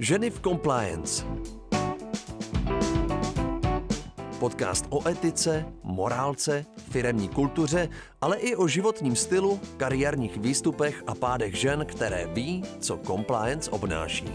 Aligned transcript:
Ženy 0.00 0.30
v 0.30 0.40
compliance. 0.40 1.24
Podcast 4.38 4.86
o 4.90 5.08
etice, 5.08 5.64
morálce, 5.82 6.64
firemní 6.90 7.28
kultuře, 7.28 7.88
ale 8.20 8.36
i 8.36 8.56
o 8.56 8.68
životním 8.68 9.16
stylu, 9.16 9.60
kariérních 9.76 10.36
výstupech 10.36 11.02
a 11.06 11.14
pádech 11.14 11.54
žen, 11.54 11.86
které 11.86 12.26
ví, 12.26 12.62
co 12.80 12.96
compliance 13.06 13.70
obnáší. 13.70 14.32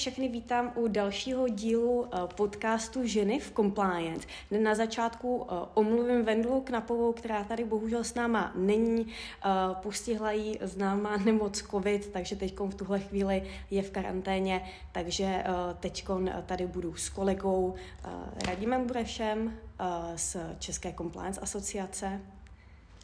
Všechny 0.00 0.28
vítám 0.28 0.72
u 0.74 0.88
dalšího 0.88 1.48
dílu 1.48 2.06
eh, 2.06 2.18
podcastu 2.34 3.06
Ženy 3.06 3.38
v 3.40 3.52
Compliance. 3.52 4.28
Na 4.62 4.74
začátku 4.74 5.46
eh, 5.46 5.54
omluvím 5.74 6.24
Vendlu 6.24 6.60
Knapovou, 6.60 7.12
která 7.12 7.44
tady 7.44 7.64
bohužel 7.64 8.04
s 8.04 8.14
náma 8.14 8.52
není. 8.54 9.06
Eh, 9.06 9.48
postihla 9.82 10.32
jí 10.32 10.58
známá 10.62 11.16
nemoc 11.16 11.62
COVID, 11.62 12.06
takže 12.12 12.36
teď 12.36 12.58
v 12.60 12.74
tuhle 12.74 13.00
chvíli 13.00 13.42
je 13.70 13.82
v 13.82 13.90
karanténě, 13.90 14.64
takže 14.92 15.44
teď 15.80 16.06
tady 16.46 16.66
budu 16.66 16.94
s 16.94 17.08
kolegou 17.08 17.74
Radimem 18.46 18.86
Burešem 18.86 19.58
z 20.16 20.36
České 20.58 20.92
Compliance 20.92 21.40
asociace. 21.40 22.20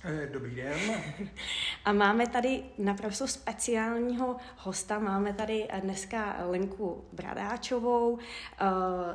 Eh, 0.04 0.28
dobrý 0.32 0.54
den. 0.54 0.78
A 1.84 1.92
máme 1.92 2.26
tady 2.26 2.62
naprosto 2.78 3.26
speciálního 3.26 4.36
hosta. 4.56 4.98
Máme 4.98 5.32
tady 5.32 5.68
dneska 5.82 6.36
Lenku 6.40 7.04
Bradáčovou. 7.12 8.18
Eh, 8.18 8.64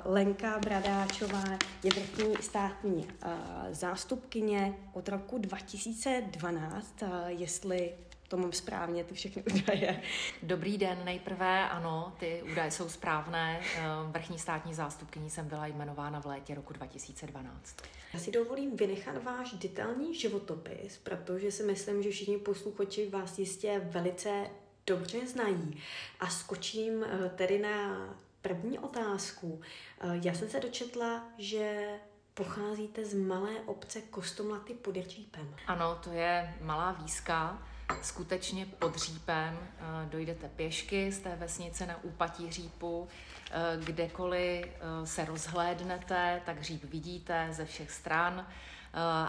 Lenka 0.06 0.60
Bradáčová 0.60 1.44
je 1.84 1.92
vrchní 1.96 2.36
státní 2.42 3.08
eh, 3.24 3.30
zástupkyně 3.72 4.74
od 4.94 5.10
roku 5.10 5.38
2012, 5.38 7.04
jestli 7.28 7.92
to 8.32 8.38
mám 8.38 8.52
správně, 8.52 9.04
ty 9.04 9.14
všechny 9.14 9.44
údaje. 9.44 10.02
Dobrý 10.44 10.78
den, 10.78 10.98
nejprve 11.06 11.70
ano, 11.70 12.14
ty 12.20 12.44
údaje 12.52 12.72
jsou 12.72 12.90
správné. 12.90 13.62
Vrchní 14.08 14.40
státní 14.40 14.74
zástupkyní 14.74 15.30
jsem 15.30 15.48
byla 15.48 15.68
jmenována 15.68 16.22
v 16.22 16.26
létě 16.26 16.56
roku 16.56 16.74
2012. 16.74 17.76
Já 18.14 18.20
si 18.20 18.32
dovolím 18.32 18.76
vynechat 18.76 19.24
váš 19.24 19.54
detailní 19.54 20.16
životopis, 20.16 20.98
protože 20.98 21.52
si 21.52 21.64
myslím, 21.64 22.04
že 22.04 22.12
všichni 22.12 22.38
posluchači 22.38 23.10
vás 23.10 23.40
jistě 23.40 23.82
velice 23.84 24.48
dobře 24.88 25.28
znají. 25.28 25.82
A 26.20 26.30
skočím 26.30 27.04
eh, 27.04 27.30
tedy 27.30 27.60
na 27.60 28.08
první 28.42 28.80
otázku. 28.80 29.62
Eh, 30.00 30.20
já 30.24 30.34
jsem 30.34 30.50
se 30.50 30.60
dočetla, 30.60 31.24
že 31.38 31.88
pocházíte 32.34 33.06
z 33.06 33.14
malé 33.14 33.52
obce 33.66 34.02
Kostomlaty 34.02 34.74
pod 34.74 34.96
Řípem. 34.96 35.56
Ano, 35.68 36.00
to 36.04 36.12
je 36.12 36.54
malá 36.62 36.92
výzka, 36.92 37.68
skutečně 38.02 38.66
pod 38.66 38.96
Řípem. 38.96 39.60
Eh, 39.60 40.10
dojdete 40.10 40.50
pěšky 40.50 41.12
z 41.12 41.20
té 41.20 41.36
vesnice 41.36 41.86
na 41.86 42.04
úpatí 42.04 42.52
Řípu, 42.52 43.08
Eh, 43.54 43.78
kdekoliv 43.86 44.66
eh, 44.66 45.08
se 45.08 45.26
rozhlédnete, 45.26 46.42
tak 46.46 46.58
hříb 46.58 46.84
vidíte 46.84 47.48
ze 47.52 47.66
všech 47.66 47.92
stran 47.92 48.48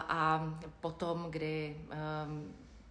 a 0.07 0.49
potom, 0.81 1.27
kdy 1.29 1.77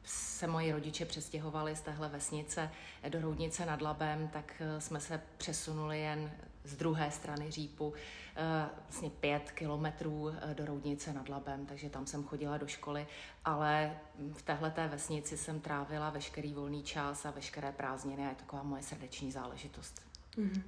se 0.04 0.46
moji 0.46 0.72
rodiče 0.72 1.04
přestěhovali 1.04 1.76
z 1.76 1.80
téhle 1.80 2.08
vesnice 2.08 2.70
do 3.08 3.20
Roudnice 3.20 3.66
nad 3.66 3.82
Labem, 3.82 4.28
tak 4.28 4.62
jsme 4.78 5.00
se 5.00 5.20
přesunuli 5.36 6.00
jen 6.00 6.30
z 6.64 6.76
druhé 6.76 7.10
strany 7.10 7.50
Řípu, 7.50 7.94
vlastně 8.82 9.10
pět 9.10 9.50
kilometrů 9.50 10.34
do 10.54 10.66
Roudnice 10.66 11.12
nad 11.12 11.28
Labem, 11.28 11.66
takže 11.66 11.90
tam 11.90 12.06
jsem 12.06 12.24
chodila 12.24 12.58
do 12.58 12.66
školy, 12.66 13.06
ale 13.44 13.96
v 14.32 14.42
téhle 14.42 14.72
vesnici 14.88 15.36
jsem 15.36 15.60
trávila 15.60 16.10
veškerý 16.10 16.54
volný 16.54 16.82
čas 16.82 17.26
a 17.26 17.30
veškeré 17.30 17.72
prázdniny 17.72 18.26
a 18.26 18.28
je 18.28 18.34
taková 18.34 18.62
moje 18.62 18.82
srdeční 18.82 19.32
záležitost. 19.32 20.02
Mm-hmm. 20.36 20.62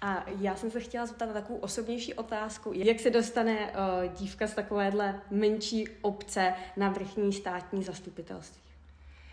A 0.00 0.24
já 0.38 0.56
jsem 0.56 0.70
se 0.70 0.80
chtěla 0.80 1.06
zeptat 1.06 1.26
na 1.26 1.32
takovou 1.32 1.58
osobnější 1.58 2.14
otázku. 2.14 2.72
Jak 2.74 3.00
se 3.00 3.10
dostane 3.10 3.72
uh, 3.72 4.12
dívka 4.12 4.46
z 4.46 4.54
takovéhle 4.54 5.20
menší 5.30 5.88
obce 6.00 6.54
na 6.76 6.88
vrchní 6.88 7.32
státní 7.32 7.84
zastupitelství? 7.84 8.62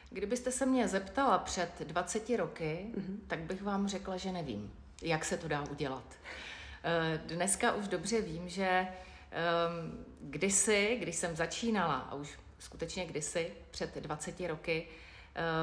Kdybyste 0.10 0.52
se 0.52 0.66
mě 0.66 0.88
zeptala 0.88 1.38
před 1.38 1.70
20 1.80 2.30
roky, 2.30 2.86
mm-hmm. 2.92 3.18
tak 3.28 3.40
bych 3.40 3.64
vám 3.64 3.88
řekla, 3.88 4.18
že 4.18 4.32
nevím, 4.32 4.72
jak 5.02 5.26
se 5.26 5.38
to 5.38 5.48
dá 5.48 5.62
udělat. 5.62 6.04
Uh, 6.14 7.28
dneska 7.28 7.74
už 7.74 7.88
dobře 7.88 8.22
vím, 8.22 8.50
že 8.50 8.88
um, 8.88 10.06
kdysi, 10.22 10.98
když 11.02 11.16
jsem 11.16 11.36
začínala, 11.36 11.96
a 11.96 12.16
už 12.16 12.40
skutečně 12.60 13.06
kdysi, 13.06 13.52
před 13.72 13.96
20 13.96 14.40
roky, 14.40 14.88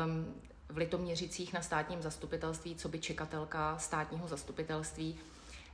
um, 0.05 0.35
v 0.69 0.77
Litoměřicích 0.77 1.53
na 1.53 1.63
státním 1.63 2.03
zastupitelství, 2.03 2.77
co 2.77 2.89
by 2.89 2.99
čekatelka 2.99 3.79
státního 3.79 4.29
zastupitelství, 4.29 5.19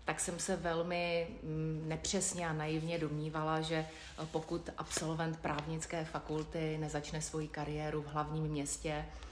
tak 0.04 0.20
jsem 0.20 0.38
se 0.38 0.56
velmi 0.56 1.28
mm, 1.42 1.84
nepřesně 1.86 2.48
a 2.48 2.52
naivně 2.52 2.98
domnívala, 2.98 3.60
že 3.60 3.76
eh, 3.76 4.26
pokud 4.32 4.70
absolvent 4.76 5.38
právnické 5.38 6.04
fakulty 6.04 6.78
nezačne 6.78 7.22
svoji 7.22 7.48
kariéru 7.48 8.02
v 8.02 8.06
hlavním 8.06 8.44
městě, 8.44 8.90
eh, 8.90 9.29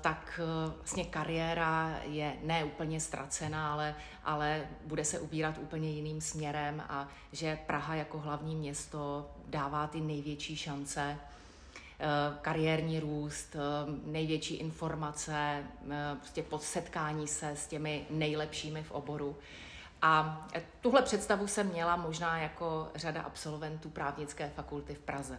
tak 0.00 0.40
eh, 0.42 0.72
vlastně 0.76 1.04
kariéra 1.04 2.00
je 2.04 2.36
ne 2.42 2.64
úplně 2.64 3.00
ztracená, 3.00 3.72
ale, 3.72 3.94
ale 4.24 4.68
bude 4.86 5.04
se 5.04 5.20
ubírat 5.20 5.58
úplně 5.58 5.90
jiným 5.90 6.20
směrem 6.20 6.82
a 6.88 7.08
že 7.32 7.58
Praha 7.66 7.94
jako 7.94 8.18
hlavní 8.18 8.56
město 8.56 9.30
dává 9.48 9.86
ty 9.86 10.00
největší 10.00 10.56
šance 10.56 11.18
Eh, 12.04 12.38
kariérní 12.42 13.00
růst, 13.00 13.56
eh, 13.56 13.60
největší 14.04 14.54
informace, 14.54 15.64
eh, 15.90 16.16
prostě 16.16 16.42
podsetkání 16.42 17.28
se 17.28 17.50
s 17.50 17.66
těmi 17.66 18.06
nejlepšími 18.10 18.82
v 18.82 18.90
oboru. 18.90 19.36
A 20.02 20.46
tuhle 20.80 21.02
představu 21.02 21.46
jsem 21.46 21.66
měla 21.66 21.96
možná 21.96 22.38
jako 22.38 22.88
řada 22.94 23.22
absolventů 23.22 23.90
právnické 23.90 24.48
fakulty 24.48 24.94
v 24.94 24.98
Praze. 24.98 25.38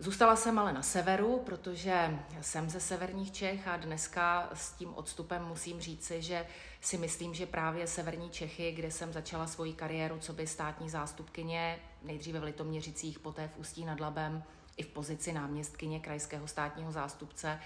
Zůstala 0.00 0.36
jsem 0.36 0.58
ale 0.58 0.72
na 0.72 0.82
severu, 0.82 1.42
protože 1.46 2.18
jsem 2.40 2.70
ze 2.70 2.80
severních 2.80 3.32
Čech 3.32 3.68
a 3.68 3.76
dneska 3.76 4.50
s 4.54 4.72
tím 4.72 4.94
odstupem 4.94 5.44
musím 5.44 5.80
říci, 5.80 6.22
že 6.22 6.46
si 6.80 6.98
myslím, 6.98 7.34
že 7.34 7.46
právě 7.46 7.86
severní 7.86 8.30
Čechy, 8.30 8.72
kde 8.72 8.90
jsem 8.90 9.12
začala 9.12 9.46
svoji 9.46 9.72
kariéru 9.72 10.18
co 10.18 10.32
by 10.32 10.46
státní 10.46 10.90
zástupkyně, 10.90 11.78
nejdříve 12.02 12.40
v 12.40 12.44
Litoměřicích, 12.44 13.18
poté 13.18 13.48
v 13.48 13.58
Ústí 13.58 13.84
nad 13.84 14.00
Labem, 14.00 14.42
i 14.76 14.82
v 14.82 14.88
pozici 14.88 15.32
náměstkyně 15.32 16.00
krajského 16.00 16.48
státního 16.48 16.92
zástupce, 16.92 17.60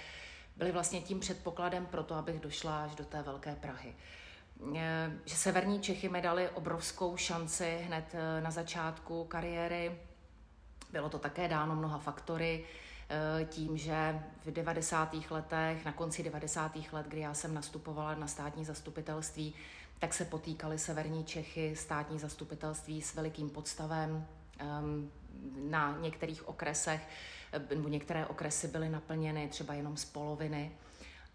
byly 0.57 0.73
vlastně 0.73 1.01
tím 1.01 1.21
předpokladem 1.21 1.87
pro 1.87 2.03
to, 2.03 2.15
abych 2.15 2.41
došla 2.41 2.85
až 2.85 2.95
do 2.95 3.05
té 3.05 3.23
velké 3.23 3.57
Prahy. 3.57 3.95
Eh, 4.77 5.13
že 5.25 5.37
severní 5.37 5.81
Čechy 5.81 6.09
mi 6.09 6.23
dali 6.23 6.49
obrovskou 6.49 7.17
šanci 7.17 7.79
hned 7.87 8.05
eh, 8.15 8.41
na 8.41 8.51
začátku 8.51 9.25
kariéry. 9.25 9.99
Bylo 10.93 11.09
to 11.09 11.19
také 11.19 11.49
dáno 11.49 11.77
mnoha 11.77 11.99
faktory, 11.99 12.65
eh, 13.09 13.45
tím, 13.45 13.77
že 13.77 14.23
v 14.45 14.51
90. 14.51 15.31
letech, 15.31 15.85
na 15.85 15.93
konci 15.93 16.23
90. 16.23 16.93
let, 16.93 17.07
kdy 17.07 17.21
já 17.21 17.35
jsem 17.35 17.55
nastupovala 17.55 18.15
na 18.15 18.27
státní 18.27 18.65
zastupitelství, 18.65 19.55
tak 19.99 20.15
se 20.15 20.25
potýkali 20.25 20.79
severní 20.79 21.25
Čechy, 21.25 21.77
státní 21.77 22.19
zastupitelství 22.19 23.03
s 23.03 23.15
velikým 23.15 23.51
podstavem, 23.51 24.27
Ehm, 24.63 25.11
na 25.71 25.97
některých 26.01 26.49
okresech, 26.49 27.09
nebo 27.71 27.89
některé 27.89 28.27
okresy 28.27 28.69
byly 28.69 28.89
naplněny 28.89 29.49
třeba 29.49 29.75
jenom 29.75 29.97
z 29.97 30.05
poloviny. 30.05 30.73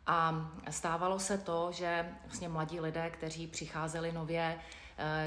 A 0.07 0.51
stávalo 0.69 1.19
se 1.19 1.38
to, 1.38 1.72
že 1.72 2.09
vlastně 2.25 2.50
mladí 2.50 2.79
lidé, 2.79 3.09
kteří 3.09 3.47
přicházeli 3.47 4.12
nově, 4.12 4.55
eh, 4.58 4.61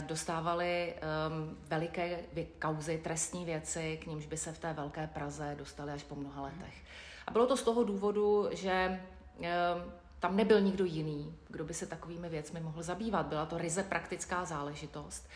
dostávali 0.00 0.94
um, 0.94 1.56
veliké 1.68 2.18
kauzy, 2.58 2.98
trestní 2.98 3.44
věci, 3.44 3.98
k 4.02 4.06
nímž 4.06 4.26
by 4.26 4.36
se 4.36 4.52
v 4.52 4.58
té 4.58 4.72
velké 4.72 5.06
Praze 5.06 5.54
dostali 5.58 5.92
až 5.92 6.02
po 6.02 6.14
mnoha 6.14 6.42
letech. 6.42 6.74
A 7.26 7.30
bylo 7.30 7.46
to 7.46 7.56
z 7.56 7.62
toho 7.62 7.84
důvodu, 7.84 8.48
že 8.52 9.00
um, 9.38 9.46
tam 10.20 10.36
nebyl 10.36 10.60
nikdo 10.60 10.84
jiný, 10.84 11.38
kdo 11.48 11.64
by 11.64 11.74
se 11.74 11.86
takovými 11.86 12.28
věcmi 12.28 12.60
mohl 12.60 12.82
zabývat. 12.82 13.26
Byla 13.26 13.46
to 13.46 13.58
ryze 13.58 13.82
praktická 13.82 14.44
záležitost. 14.44 15.28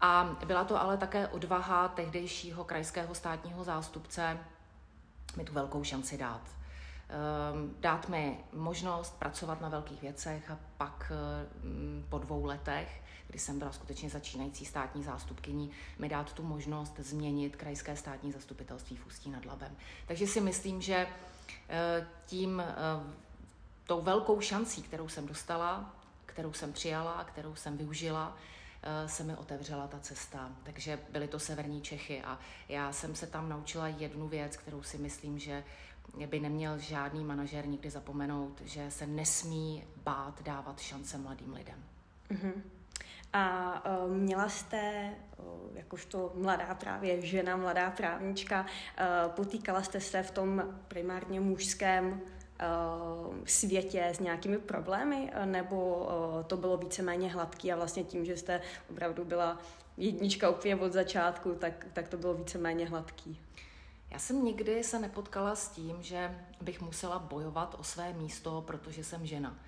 A 0.00 0.36
byla 0.46 0.64
to 0.64 0.80
ale 0.80 0.96
také 0.96 1.28
odvaha 1.28 1.88
tehdejšího 1.88 2.64
krajského 2.64 3.14
státního 3.14 3.64
zástupce 3.64 4.38
mi 5.36 5.44
tu 5.44 5.52
velkou 5.52 5.84
šanci 5.84 6.18
dát. 6.18 6.57
Ehm, 7.08 7.74
dát 7.80 8.08
mi 8.08 8.38
možnost 8.52 9.18
pracovat 9.18 9.60
na 9.60 9.68
velkých 9.68 10.02
věcech 10.02 10.50
a 10.50 10.58
pak 10.76 11.12
ehm, 11.14 12.06
po 12.08 12.18
dvou 12.18 12.44
letech, 12.44 13.02
kdy 13.26 13.38
jsem 13.38 13.58
byla 13.58 13.72
skutečně 13.72 14.10
začínající 14.10 14.64
státní 14.64 15.02
zástupkyní, 15.02 15.70
mi 15.98 16.08
dát 16.08 16.32
tu 16.32 16.42
možnost 16.42 16.94
změnit 16.98 17.56
krajské 17.56 17.96
státní 17.96 18.32
zastupitelství 18.32 18.96
v 18.96 19.06
Ústí 19.06 19.30
nad 19.30 19.44
Labem. 19.44 19.76
Takže 20.06 20.26
si 20.26 20.40
myslím, 20.40 20.80
že 20.80 21.06
ehm, 21.68 22.06
tím 22.26 22.62
tou 23.86 24.02
velkou 24.02 24.40
šancí, 24.40 24.82
kterou 24.82 25.08
jsem 25.08 25.26
dostala, 25.26 25.94
kterou 26.26 26.52
jsem 26.52 26.72
přijala, 26.72 27.24
kterou 27.24 27.54
jsem 27.54 27.76
využila, 27.76 28.36
se 29.06 29.24
mi 29.24 29.36
otevřela 29.36 29.86
ta 29.86 29.98
cesta. 29.98 30.52
Takže 30.62 30.98
byly 31.10 31.28
to 31.28 31.38
severní 31.38 31.82
Čechy 31.82 32.22
a 32.22 32.38
já 32.68 32.92
jsem 32.92 33.14
se 33.14 33.26
tam 33.26 33.48
naučila 33.48 33.88
jednu 33.88 34.28
věc, 34.28 34.56
kterou 34.56 34.82
si 34.82 34.98
myslím, 34.98 35.38
že 35.38 35.64
by 36.26 36.40
neměl 36.40 36.78
žádný 36.78 37.24
manažer 37.24 37.66
nikdy 37.66 37.90
zapomenout, 37.90 38.60
že 38.64 38.90
se 38.90 39.06
nesmí 39.06 39.84
bát 40.04 40.42
dávat 40.42 40.80
šance 40.80 41.18
mladým 41.18 41.54
lidem. 41.54 41.84
Mm-hmm. 42.30 42.52
A 43.32 43.84
uh, 43.86 44.12
měla 44.12 44.48
jste, 44.48 45.10
uh, 45.36 45.76
jakožto 45.76 46.32
mladá 46.34 46.74
právě 46.74 47.26
žena, 47.26 47.56
mladá 47.56 47.90
právnička, 47.90 48.60
uh, 48.60 49.32
potýkala 49.32 49.82
jste 49.82 50.00
se 50.00 50.22
v 50.22 50.30
tom 50.30 50.62
primárně 50.88 51.40
mužském 51.40 52.20
světě 53.44 54.04
s 54.04 54.20
nějakými 54.20 54.58
problémy, 54.58 55.32
nebo 55.44 56.08
to 56.46 56.56
bylo 56.56 56.76
víceméně 56.76 57.28
hladký 57.28 57.72
a 57.72 57.76
vlastně 57.76 58.04
tím, 58.04 58.24
že 58.24 58.36
jste 58.36 58.60
opravdu 58.90 59.24
byla 59.24 59.58
jednička 59.96 60.50
úplně 60.50 60.76
od 60.76 60.92
začátku, 60.92 61.54
tak, 61.54 61.86
tak 61.92 62.08
to 62.08 62.16
bylo 62.16 62.34
víceméně 62.34 62.86
hladký? 62.86 63.40
Já 64.10 64.18
jsem 64.18 64.44
nikdy 64.44 64.84
se 64.84 64.98
nepotkala 64.98 65.56
s 65.56 65.68
tím, 65.68 66.02
že 66.02 66.44
bych 66.60 66.80
musela 66.80 67.18
bojovat 67.18 67.76
o 67.78 67.84
své 67.84 68.12
místo, 68.12 68.64
protože 68.66 69.04
jsem 69.04 69.26
žena. 69.26 69.58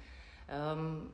Um, 0.74 1.12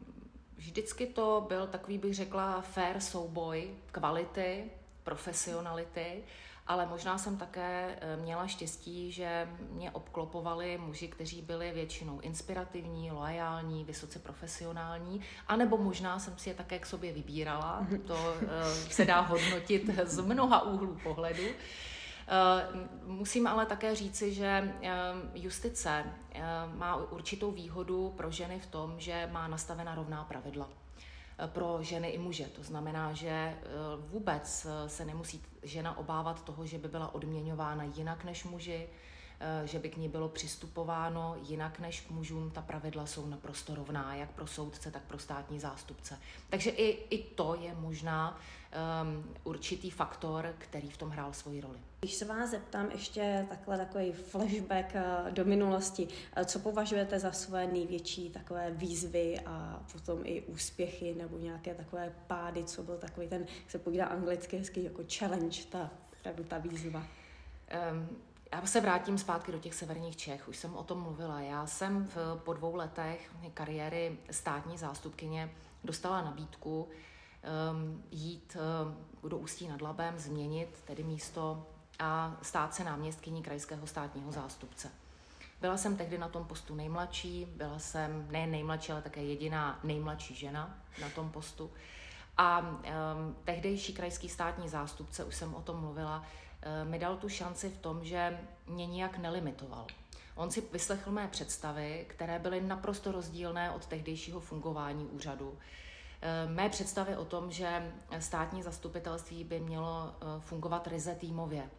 vždycky 0.56 1.06
to 1.06 1.44
byl 1.48 1.66
takový, 1.66 1.98
bych 1.98 2.14
řekla, 2.14 2.60
fair 2.60 3.00
souboj 3.00 3.70
kvality, 3.92 4.70
profesionality, 5.02 6.22
ale 6.66 6.86
možná 6.86 7.18
jsem 7.18 7.36
také 7.36 7.98
eh, 8.00 8.16
měla 8.16 8.46
štěstí, 8.46 9.12
že 9.12 9.48
mě 9.70 9.90
obklopovali 9.90 10.78
muži, 10.78 11.08
kteří 11.08 11.42
byli 11.42 11.72
většinou 11.72 12.20
inspirativní, 12.20 13.10
loajální, 13.10 13.84
vysoce 13.84 14.18
profesionální, 14.18 15.20
anebo 15.48 15.76
možná 15.76 16.18
jsem 16.18 16.38
si 16.38 16.48
je 16.48 16.54
také 16.54 16.78
k 16.78 16.86
sobě 16.86 17.12
vybírala. 17.12 17.86
To 18.06 18.34
eh, 18.40 18.74
se 18.90 19.04
dá 19.04 19.20
hodnotit 19.20 19.90
z 20.04 20.20
mnoha 20.20 20.62
úhlů 20.62 20.98
pohledu. 21.02 21.44
Eh, 22.28 22.88
musím 23.06 23.46
ale 23.46 23.66
také 23.66 23.94
říci, 23.94 24.34
že 24.34 24.74
justice 25.34 26.04
má 26.74 26.96
určitou 26.96 27.50
výhodu 27.50 28.14
pro 28.16 28.30
ženy 28.30 28.60
v 28.60 28.66
tom, 28.66 28.94
že 28.98 29.28
má 29.32 29.48
nastavena 29.48 29.94
rovná 29.94 30.24
pravidla 30.24 30.68
pro 31.46 31.78
ženy 31.80 32.08
i 32.08 32.18
muže. 32.18 32.44
To 32.44 32.62
znamená, 32.62 33.12
že 33.12 33.28
eh, 33.28 33.56
vůbec 33.98 34.66
eh, 34.66 34.88
se 34.88 35.04
nemusí 35.04 35.42
žena 35.62 35.98
obávat 35.98 36.44
toho, 36.44 36.66
že 36.66 36.78
by 36.78 36.88
byla 36.88 37.14
odměňována 37.14 37.84
jinak 37.84 38.24
než 38.24 38.44
muži, 38.44 38.88
eh, 38.88 39.15
že 39.64 39.78
by 39.78 39.88
k 39.88 39.96
ní 39.96 40.08
bylo 40.08 40.28
přistupováno 40.28 41.36
jinak 41.42 41.78
než 41.78 42.00
k 42.00 42.10
mužům. 42.10 42.50
Ta 42.50 42.62
pravidla 42.62 43.06
jsou 43.06 43.26
naprosto 43.26 43.74
rovná, 43.74 44.14
jak 44.14 44.30
pro 44.30 44.46
soudce, 44.46 44.90
tak 44.90 45.02
pro 45.02 45.18
státní 45.18 45.60
zástupce. 45.60 46.18
Takže 46.50 46.70
i, 46.70 47.16
i 47.16 47.22
to 47.22 47.56
je 47.60 47.74
možná 47.74 48.40
um, 49.02 49.34
určitý 49.44 49.90
faktor, 49.90 50.54
který 50.58 50.90
v 50.90 50.96
tom 50.96 51.10
hrál 51.10 51.32
svoji 51.32 51.60
roli. 51.60 51.78
Když 52.00 52.14
se 52.14 52.24
vás 52.24 52.50
zeptám 52.50 52.90
ještě 52.90 53.46
takhle 53.48 53.78
takový 53.78 54.12
flashback 54.12 54.94
eh, 54.94 55.30
do 55.30 55.44
minulosti, 55.44 56.08
eh, 56.36 56.44
co 56.44 56.58
považujete 56.58 57.18
za 57.18 57.32
své 57.32 57.66
největší 57.66 58.30
takové 58.30 58.70
výzvy 58.70 59.40
a 59.46 59.82
potom 59.92 60.20
i 60.24 60.42
úspěchy 60.42 61.14
nebo 61.14 61.38
nějaké 61.38 61.74
takové 61.74 62.12
pády, 62.26 62.64
co 62.64 62.82
byl 62.82 62.96
takový 62.96 63.28
ten, 63.28 63.40
jak 63.40 63.70
se 63.70 63.78
povídá 63.78 64.06
anglicky 64.06 64.56
hezky, 64.56 64.82
jako 64.82 65.02
challenge, 65.18 65.62
ta, 65.70 65.90
opravdu 66.18 66.44
ta 66.44 66.58
výzva? 66.58 67.06
Um, 67.92 68.08
já 68.52 68.66
se 68.66 68.80
vrátím 68.80 69.18
zpátky 69.18 69.52
do 69.52 69.58
těch 69.58 69.74
severních 69.74 70.16
Čech, 70.16 70.48
už 70.48 70.56
jsem 70.56 70.76
o 70.76 70.84
tom 70.84 71.00
mluvila. 71.00 71.40
Já 71.40 71.66
jsem 71.66 72.04
v, 72.04 72.40
po 72.44 72.52
dvou 72.52 72.74
letech 72.74 73.30
kariéry 73.54 74.18
státní 74.30 74.78
zástupkyně 74.78 75.50
dostala 75.84 76.22
nabídku 76.22 76.88
um, 76.88 78.02
jít 78.10 78.56
um, 79.22 79.28
do 79.30 79.38
Ústí 79.38 79.68
nad 79.68 79.82
Labem, 79.82 80.18
změnit 80.18 80.82
tedy 80.84 81.04
místo 81.04 81.66
a 81.98 82.36
stát 82.42 82.74
se 82.74 82.84
náměstkyní 82.84 83.42
krajského 83.42 83.86
státního 83.86 84.32
zástupce. 84.32 84.90
Byla 85.60 85.76
jsem 85.76 85.96
tehdy 85.96 86.18
na 86.18 86.28
tom 86.28 86.44
postu 86.44 86.74
nejmladší, 86.74 87.44
byla 87.56 87.78
jsem 87.78 88.28
ne 88.30 88.46
nejmladší, 88.46 88.92
ale 88.92 89.02
také 89.02 89.22
jediná 89.22 89.80
nejmladší 89.84 90.34
žena 90.34 90.78
na 91.00 91.08
tom 91.10 91.30
postu. 91.30 91.70
A 92.36 92.60
um, 92.60 92.76
tehdejší 93.44 93.94
krajský 93.94 94.28
státní 94.28 94.68
zástupce, 94.68 95.24
už 95.24 95.34
jsem 95.34 95.54
o 95.54 95.62
tom 95.62 95.80
mluvila, 95.80 96.24
mi 96.84 96.98
dal 96.98 97.16
tu 97.16 97.28
šanci 97.28 97.70
v 97.70 97.78
tom, 97.78 98.04
že 98.04 98.40
mě 98.66 98.86
nijak 98.86 99.18
nelimitoval. 99.18 99.86
On 100.34 100.50
si 100.50 100.62
vyslechl 100.72 101.10
mé 101.10 101.28
představy, 101.28 102.06
které 102.08 102.38
byly 102.38 102.60
naprosto 102.60 103.12
rozdílné 103.12 103.70
od 103.70 103.86
tehdejšího 103.86 104.40
fungování 104.40 105.06
úřadu. 105.06 105.58
Mé 106.46 106.68
představy 106.68 107.16
o 107.16 107.24
tom, 107.24 107.52
že 107.52 107.92
státní 108.18 108.62
zastupitelství 108.62 109.44
by 109.44 109.60
mělo 109.60 110.14
fungovat 110.40 110.86
ryze 110.86 111.14
týmově, 111.14 111.70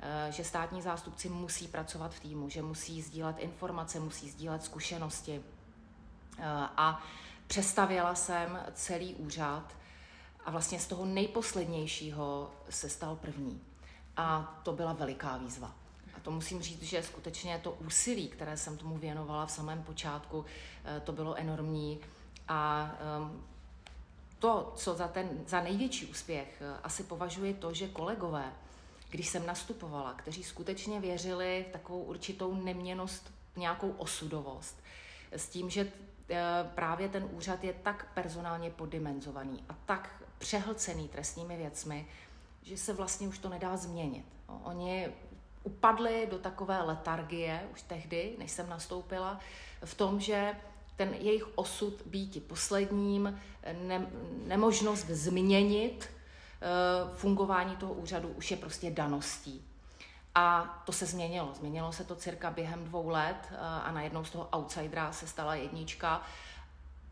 Eh, 0.00 0.32
že 0.32 0.44
státní 0.44 0.82
zástupci 0.82 1.28
musí 1.28 1.68
pracovat 1.68 2.14
v 2.14 2.20
týmu, 2.20 2.48
že 2.48 2.62
musí 2.62 3.02
sdílet 3.02 3.38
informace, 3.38 4.00
musí 4.00 4.30
sdílet 4.30 4.62
zkušenosti. 4.62 5.42
Eh, 6.38 6.44
a 6.76 7.02
přestavěla 7.46 8.14
jsem 8.14 8.58
celý 8.74 9.14
úřad 9.14 9.76
a 10.44 10.50
vlastně 10.50 10.80
z 10.80 10.86
toho 10.86 11.04
nejposlednějšího 11.04 12.50
se 12.70 12.88
stal 12.88 13.16
první. 13.16 13.60
A 14.16 14.60
to 14.62 14.72
byla 14.72 14.92
veliká 14.92 15.36
výzva. 15.36 15.74
A 16.16 16.20
to 16.20 16.30
musím 16.30 16.62
říct, 16.62 16.82
že 16.82 17.02
skutečně 17.02 17.60
to 17.62 17.72
úsilí, 17.72 18.28
které 18.28 18.56
jsem 18.56 18.76
tomu 18.76 18.98
věnovala 18.98 19.46
v 19.46 19.50
samém 19.50 19.82
počátku, 19.82 20.44
eh, 20.84 21.00
to 21.00 21.12
bylo 21.12 21.34
enormní. 21.34 22.00
A 22.48 22.92
ehm, 23.00 23.42
to, 24.38 24.72
co 24.76 24.94
za, 24.94 25.08
ten, 25.08 25.28
za 25.46 25.60
největší 25.60 26.06
úspěch 26.06 26.62
asi 26.82 27.02
považuji 27.02 27.54
to, 27.54 27.74
že 27.74 27.88
kolegové 27.88 28.52
když 29.14 29.28
jsem 29.28 29.46
nastupovala, 29.46 30.14
kteří 30.14 30.44
skutečně 30.44 31.00
věřili 31.00 31.66
v 31.68 31.72
takovou 31.72 32.02
určitou 32.02 32.54
neměnost, 32.54 33.32
nějakou 33.56 33.90
osudovost, 33.90 34.82
s 35.32 35.48
tím, 35.48 35.70
že 35.70 35.92
eh, 36.30 36.70
právě 36.74 37.08
ten 37.08 37.28
úřad 37.32 37.64
je 37.64 37.72
tak 37.72 38.06
personálně 38.14 38.70
poddimenzovaný 38.70 39.64
a 39.68 39.74
tak 39.86 40.22
přehlcený 40.38 41.08
trestními 41.08 41.56
věcmi, 41.56 42.06
že 42.64 42.76
se 42.76 42.92
vlastně 42.92 43.28
už 43.28 43.38
to 43.38 43.48
nedá 43.48 43.76
změnit. 43.76 44.24
No, 44.48 44.60
oni 44.64 45.08
upadli 45.62 46.28
do 46.30 46.38
takové 46.38 46.82
letargie 46.82 47.68
už 47.72 47.82
tehdy, 47.82 48.34
než 48.38 48.50
jsem 48.50 48.68
nastoupila, 48.68 49.40
v 49.84 49.94
tom, 49.94 50.20
že 50.20 50.54
ten 50.96 51.14
jejich 51.14 51.58
osud 51.58 52.02
být 52.06 52.46
posledním, 52.46 53.40
ne, 53.72 54.06
nemožnost 54.46 55.06
změnit 55.06 56.08
Eh, 56.64 57.16
fungování 57.16 57.76
toho 57.76 57.92
úřadu 57.92 58.28
už 58.28 58.50
je 58.50 58.56
prostě 58.56 58.90
daností. 58.90 59.64
A 60.34 60.64
to 60.86 60.92
se 60.92 61.06
změnilo. 61.06 61.54
Změnilo 61.54 61.92
se 61.92 62.04
to 62.04 62.14
cirka 62.14 62.50
během 62.50 62.84
dvou 62.84 63.08
let 63.08 63.36
eh, 63.50 63.56
a 63.58 63.92
najednou 63.92 64.24
z 64.24 64.30
toho 64.30 64.48
outsidera 64.56 65.12
se 65.12 65.26
stala 65.26 65.54
jednička. 65.54 66.22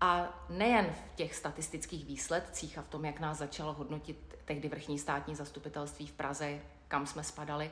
A 0.03 0.43
nejen 0.51 0.87
v 0.87 1.17
těch 1.17 1.35
statistických 1.35 2.07
výsledcích 2.07 2.79
a 2.79 2.83
v 2.83 2.89
tom, 2.89 3.05
jak 3.05 3.21
nás 3.21 3.39
začalo 3.39 3.73
hodnotit 3.73 4.17
tehdy 4.45 4.69
vrchní 4.69 4.99
státní 4.99 5.35
zastupitelství 5.35 6.07
v 6.07 6.13
Praze, 6.13 6.59
kam 6.89 7.07
jsme 7.07 7.25
spadali, 7.25 7.71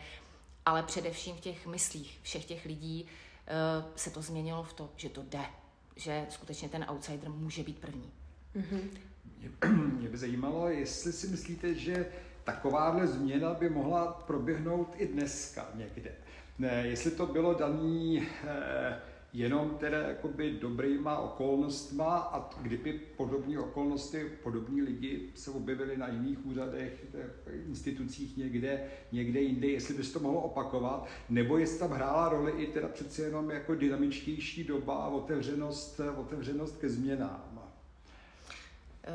ale 0.67 0.83
především 0.83 1.37
v 1.37 1.41
těch 1.41 1.67
myslích 1.67 2.19
všech 2.23 2.45
těch 2.45 2.65
lidí 2.65 3.07
eh, 3.07 3.53
se 3.97 4.11
to 4.11 4.23
změnilo 4.23 4.63
v 4.63 4.73
to, 4.73 4.91
že 4.97 5.09
to 5.09 5.23
jde, 5.23 5.45
že 5.97 6.27
skutečně 6.29 6.69
ten 6.69 6.87
outsider 6.89 7.31
může 7.31 7.63
být 7.63 7.79
první. 7.79 8.11
Mm-hmm. 8.57 8.81
Mě 9.99 10.09
by 10.09 10.19
zajímalo, 10.19 10.69
jestli 10.69 11.13
si 11.13 11.27
myslíte, 11.29 11.75
že 11.75 12.07
takováhle 12.45 13.07
změna 13.07 13.55
by 13.55 13.71
mohla 13.71 14.13
proběhnout 14.13 14.95
i 14.97 15.07
dneska 15.07 15.69
někde. 15.75 16.13
Ne, 16.59 16.87
jestli 16.87 17.11
to 17.11 17.27
bylo 17.27 17.55
daný 17.55 18.29
eh, 18.45 19.10
jenom 19.33 19.71
teda 19.79 19.99
jakoby 19.99 20.51
dobrýma 20.51 21.19
okolnostma 21.19 22.19
a 22.19 22.51
kdyby 22.63 22.93
podobné 22.93 23.59
okolnosti, 23.59 24.25
podobní 24.43 24.83
lidi 24.83 25.31
se 25.35 25.51
objevili 25.51 25.97
na 25.97 26.09
jiných 26.09 26.47
úřadech, 26.47 27.07
institucích 27.67 28.37
někde, 28.37 28.91
někde 29.13 29.41
jinde, 29.41 29.67
jestli 29.67 29.95
by 29.95 30.05
se 30.05 30.13
to 30.13 30.21
mohlo 30.21 30.41
opakovat, 30.41 31.07
nebo 31.29 31.59
jestli 31.59 31.79
tam 31.79 31.91
hrála 31.91 32.29
roli 32.29 32.53
i 32.53 32.67
teda 32.67 32.89
přeci 32.89 33.23
jenom 33.23 33.51
jako 33.51 33.75
dynamičtější 33.75 34.65
doba 34.65 34.95
a 34.95 35.09
otevřenost, 35.09 36.01
otevřenost 36.17 36.77
ke 36.77 36.89
změnám. 36.89 37.63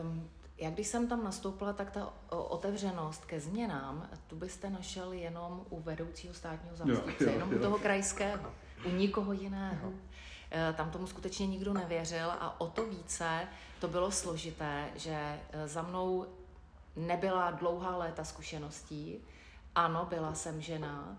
Um, 0.01 0.29
já 0.57 0.69
když 0.69 0.87
jsem 0.87 1.07
tam 1.07 1.23
nastoupila, 1.23 1.73
tak 1.73 1.91
ta 1.91 2.13
otevřenost 2.29 3.25
ke 3.25 3.39
změnám, 3.39 4.09
tu 4.27 4.35
byste 4.35 4.69
našel 4.69 5.13
jenom 5.13 5.65
u 5.69 5.79
vedoucího 5.79 6.33
státního 6.33 6.75
zástupce, 6.75 7.23
jo, 7.23 7.29
jo, 7.29 7.33
jenom 7.33 7.51
jo. 7.51 7.57
u 7.57 7.61
toho 7.61 7.79
krajského, 7.79 8.51
u 8.85 8.89
nikoho 8.89 9.33
jiného. 9.33 9.89
Mm. 9.89 10.01
Tam 10.75 10.91
tomu 10.91 11.07
skutečně 11.07 11.47
nikdo 11.47 11.73
nevěřil 11.73 12.31
a 12.31 12.61
o 12.61 12.67
to 12.67 12.85
více 12.85 13.47
to 13.79 13.87
bylo 13.87 14.11
složité, 14.11 14.89
že 14.95 15.39
e, 15.51 15.67
za 15.67 15.81
mnou 15.81 16.25
nebyla 16.95 17.51
dlouhá 17.51 17.97
léta 17.97 18.23
zkušeností. 18.23 19.17
Ano, 19.75 20.07
byla 20.09 20.33
jsem 20.33 20.61
žena 20.61 21.17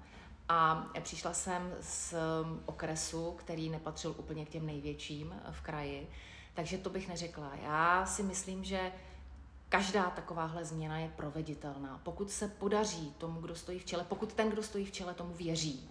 a 0.48 0.86
přišla 1.02 1.34
jsem 1.34 1.74
z 1.80 2.14
okresu, 2.66 3.32
který 3.32 3.68
nepatřil 3.68 4.14
úplně 4.18 4.46
k 4.46 4.48
těm 4.48 4.66
největším 4.66 5.34
v 5.50 5.60
kraji 5.60 6.08
takže 6.56 6.78
to 6.78 6.90
bych 6.90 7.08
neřekla. 7.08 7.52
Já 7.62 8.06
si 8.06 8.22
myslím, 8.22 8.64
že 8.64 8.92
každá 9.68 10.10
takováhle 10.10 10.64
změna 10.64 10.98
je 10.98 11.12
proveditelná. 11.16 12.00
Pokud 12.02 12.30
se 12.30 12.48
podaří 12.48 13.14
tomu, 13.18 13.40
kdo 13.40 13.54
stojí 13.54 13.78
v 13.78 13.84
čele, 13.84 14.04
pokud 14.08 14.32
ten, 14.32 14.50
kdo 14.50 14.62
stojí 14.62 14.84
v 14.84 14.92
čele, 14.92 15.14
tomu 15.14 15.34
věří, 15.34 15.90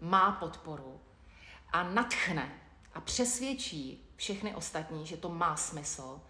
má 0.00 0.32
podporu 0.32 1.00
a 1.72 1.82
natchne 1.82 2.52
a 2.94 3.00
přesvědčí 3.00 4.08
všechny 4.16 4.54
ostatní, 4.54 5.06
že 5.06 5.16
to 5.16 5.28
má 5.28 5.56
smysl, 5.56 6.20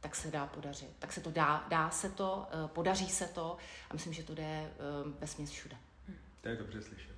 tak 0.00 0.16
se 0.16 0.30
dá 0.30 0.46
podařit. 0.46 0.90
Tak 0.98 1.12
se 1.12 1.20
to 1.20 1.30
dá, 1.30 1.66
dá 1.68 1.90
se 1.90 2.10
to, 2.10 2.46
eh, 2.50 2.68
podaří 2.68 3.08
se 3.08 3.26
to 3.26 3.56
a 3.90 3.94
myslím, 3.94 4.12
že 4.12 4.22
to 4.22 4.34
jde 4.34 4.42
eh, 4.44 4.70
ve 5.18 5.26
směs 5.26 5.50
všude. 5.50 5.76
To 6.40 6.48
je 6.48 6.56
dobře 6.56 6.82
slyšet. 6.82 7.16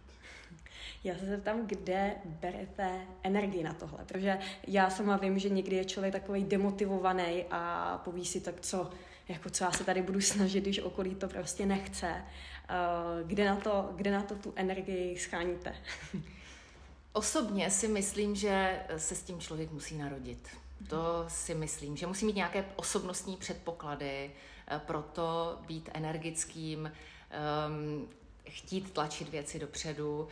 Já 1.04 1.18
se 1.18 1.26
zeptám, 1.26 1.66
kde 1.66 2.14
berete 2.24 3.00
energii 3.22 3.62
na 3.62 3.74
tohle, 3.74 4.04
protože 4.04 4.38
já 4.66 4.90
sama 4.90 5.16
vím, 5.16 5.38
že 5.38 5.48
někdy 5.48 5.76
je 5.76 5.84
člověk 5.84 6.12
takový 6.12 6.44
demotivovaný 6.44 7.44
a 7.50 8.00
poví 8.04 8.24
si 8.24 8.40
tak, 8.40 8.60
co, 8.60 8.90
jako 9.28 9.50
co 9.50 9.64
já 9.64 9.72
se 9.72 9.84
tady 9.84 10.02
budu 10.02 10.20
snažit, 10.20 10.60
když 10.60 10.78
okolí 10.78 11.14
to 11.14 11.28
prostě 11.28 11.66
nechce. 11.66 12.24
Eh, 12.68 13.24
kde 13.24 13.44
na 13.46 13.56
to, 13.56 13.90
kde 13.96 14.10
na 14.10 14.22
to 14.22 14.34
tu 14.34 14.52
energii 14.56 15.18
scháníte? 15.18 15.74
Osobně 17.12 17.70
si 17.70 17.88
myslím, 17.88 18.34
že 18.34 18.82
se 18.96 19.14
s 19.14 19.22
tím 19.22 19.40
člověk 19.40 19.70
musí 19.70 19.98
narodit. 19.98 20.48
To 20.88 21.24
si 21.28 21.54
myslím, 21.54 21.96
že 21.96 22.06
musí 22.06 22.26
mít 22.26 22.36
nějaké 22.36 22.64
osobnostní 22.76 23.36
předpoklady, 23.36 24.30
eh, 24.68 24.80
proto 24.86 25.58
být 25.66 25.90
energickým, 25.94 26.92
um, 27.68 28.08
chtít 28.44 28.92
tlačit 28.92 29.28
věci 29.28 29.58
dopředu 29.58 30.28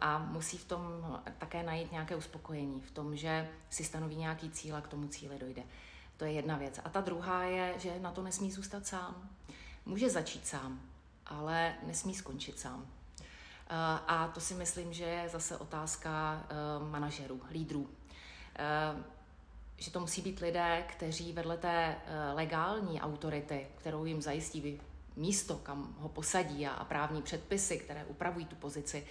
a 0.00 0.18
musí 0.18 0.58
v 0.58 0.64
tom 0.64 0.82
také 1.38 1.62
najít 1.62 1.92
nějaké 1.92 2.16
uspokojení, 2.16 2.80
v 2.80 2.90
tom, 2.90 3.16
že 3.16 3.48
si 3.70 3.84
stanoví 3.84 4.16
nějaký 4.16 4.50
cíl 4.50 4.76
a 4.76 4.80
k 4.80 4.88
tomu 4.88 5.08
cíli 5.08 5.38
dojde. 5.38 5.62
To 6.20 6.24
je 6.24 6.32
jedna 6.32 6.56
věc. 6.56 6.80
A 6.84 6.88
ta 6.88 7.00
druhá 7.00 7.42
je, 7.42 7.74
že 7.78 8.00
na 8.00 8.12
to 8.12 8.22
nesmí 8.22 8.52
zůstat 8.52 8.86
sám. 8.86 9.30
Může 9.86 10.10
začít 10.10 10.46
sám, 10.46 10.80
ale 11.26 11.74
nesmí 11.86 12.14
skončit 12.14 12.58
sám. 12.58 12.86
Eh, 13.20 13.74
a 14.06 14.28
to 14.34 14.40
si 14.40 14.54
myslím, 14.54 14.92
že 14.92 15.04
je 15.04 15.28
zase 15.28 15.56
otázka 15.56 16.46
manažerů, 16.90 17.40
lídrů 17.50 17.88
že 19.80 19.90
to 19.90 20.00
musí 20.00 20.22
být 20.22 20.40
lidé, 20.40 20.84
kteří 20.88 21.32
vedle 21.32 21.56
té 21.56 21.96
eh, 21.96 22.32
legální 22.32 23.00
autority, 23.00 23.66
kterou 23.76 24.04
jim 24.04 24.22
zajistí 24.22 24.80
místo, 25.16 25.56
kam 25.56 25.94
ho 25.98 26.08
posadí 26.08 26.66
a 26.66 26.84
právní 26.84 27.22
předpisy, 27.22 27.78
které 27.78 28.04
upravují 28.04 28.46
tu 28.46 28.56
pozici, 28.56 29.06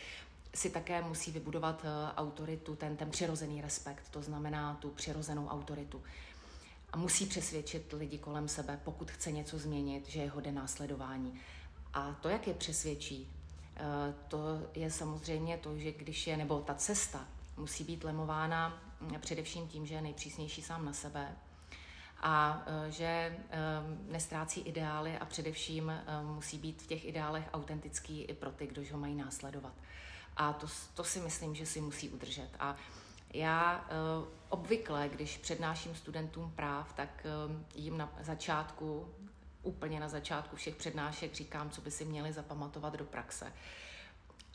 si 0.55 0.69
také 0.69 1.01
musí 1.01 1.31
vybudovat 1.31 1.85
eh, 1.85 2.13
autoritu, 2.15 2.75
ten, 2.75 2.97
ten 2.97 3.11
přirozený 3.11 3.61
respekt, 3.61 4.09
to 4.09 4.21
znamená 4.21 4.77
tu 4.81 4.89
přirozenou 4.89 5.47
autoritu. 5.47 6.03
A 6.91 6.98
musí 6.98 7.25
přesvědčit 7.25 7.93
lidi 7.93 8.17
kolem 8.17 8.48
sebe, 8.48 8.79
pokud 8.84 9.12
chce 9.12 9.31
něco 9.31 9.60
změnit, 9.60 10.10
že 10.10 10.22
je 10.22 10.29
hodně 10.29 10.51
následování. 10.51 11.41
A 11.93 12.13
to, 12.22 12.29
jak 12.29 12.48
je 12.48 12.53
přesvědčí, 12.53 13.31
eh, 13.75 14.13
to 14.27 14.39
je 14.75 14.91
samozřejmě 14.91 15.58
to, 15.58 15.77
že 15.77 15.91
když 15.91 16.27
je, 16.27 16.38
nebo 16.38 16.62
ta 16.62 16.74
cesta 16.74 17.27
musí 17.58 17.84
být 17.84 18.03
lemována 18.03 18.89
především 19.19 19.67
tím, 19.67 19.86
že 19.86 19.96
je 19.96 20.01
nejpřísnější 20.01 20.62
sám 20.62 20.86
na 20.86 20.93
sebe 20.93 21.36
a 22.22 22.63
e, 22.88 22.91
že 22.91 23.05
e, 23.05 23.38
nestrácí 24.12 24.62
ideály 24.62 25.17
a 25.17 25.25
především 25.25 25.91
musí 26.22 26.58
být 26.58 26.81
v 26.81 26.88
těch 26.88 27.05
ideálech 27.05 27.43
autentický 27.53 28.22
i 28.22 28.34
pro 28.34 28.51
ty, 28.51 28.67
kdo 28.67 28.81
ho 28.91 29.00
mají 29.00 29.15
následovat. 29.15 29.74
A 30.38 30.53
to, 30.53 30.67
to 30.93 31.03
si 31.03 31.19
myslím, 31.19 31.55
že 31.55 31.65
si 31.65 31.81
musí 31.81 32.10
udržet. 32.10 32.50
A 32.60 32.75
já 33.33 33.89
obvykle, 34.50 35.09
když 35.09 35.38
přednáším 35.38 35.95
studentům 35.95 36.51
práv, 36.51 36.93
tak 36.93 37.25
jim 37.75 37.98
na 37.98 38.13
začátku, 38.21 39.15
úplně 39.63 40.00
na 40.00 40.09
začátku 40.09 40.55
všech 40.55 40.75
přednášek 40.75 41.33
říkám, 41.33 41.69
co 41.69 41.81
by 41.81 41.91
si 41.91 42.05
měli 42.05 42.33
zapamatovat 42.33 42.93
do 42.93 43.05
praxe. 43.05 43.53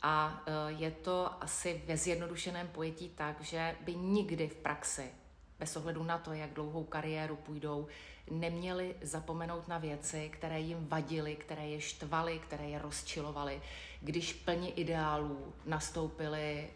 A 0.01 0.43
e, 0.45 0.71
je 0.71 0.91
to 0.91 1.43
asi 1.43 1.81
ve 1.87 1.97
zjednodušeném 1.97 2.67
pojetí 2.67 3.09
tak, 3.09 3.41
že 3.41 3.75
by 3.81 3.95
nikdy 3.95 4.47
v 4.47 4.55
praxi, 4.55 5.11
bez 5.59 5.75
ohledu 5.75 6.03
na 6.03 6.17
to, 6.17 6.33
jak 6.33 6.53
dlouhou 6.53 6.83
kariéru 6.83 7.35
půjdou, 7.35 7.87
neměli 8.31 8.95
zapomenout 9.01 9.67
na 9.67 9.77
věci, 9.77 10.29
které 10.33 10.59
jim 10.59 10.87
vadily, 10.87 11.35
které 11.35 11.67
je 11.67 11.81
štvaly, 11.81 12.39
které 12.39 12.69
je 12.69 12.79
rozčilovaly, 12.79 13.61
když 14.01 14.33
plně 14.33 14.69
ideálů 14.69 15.53
nastoupili 15.65 16.69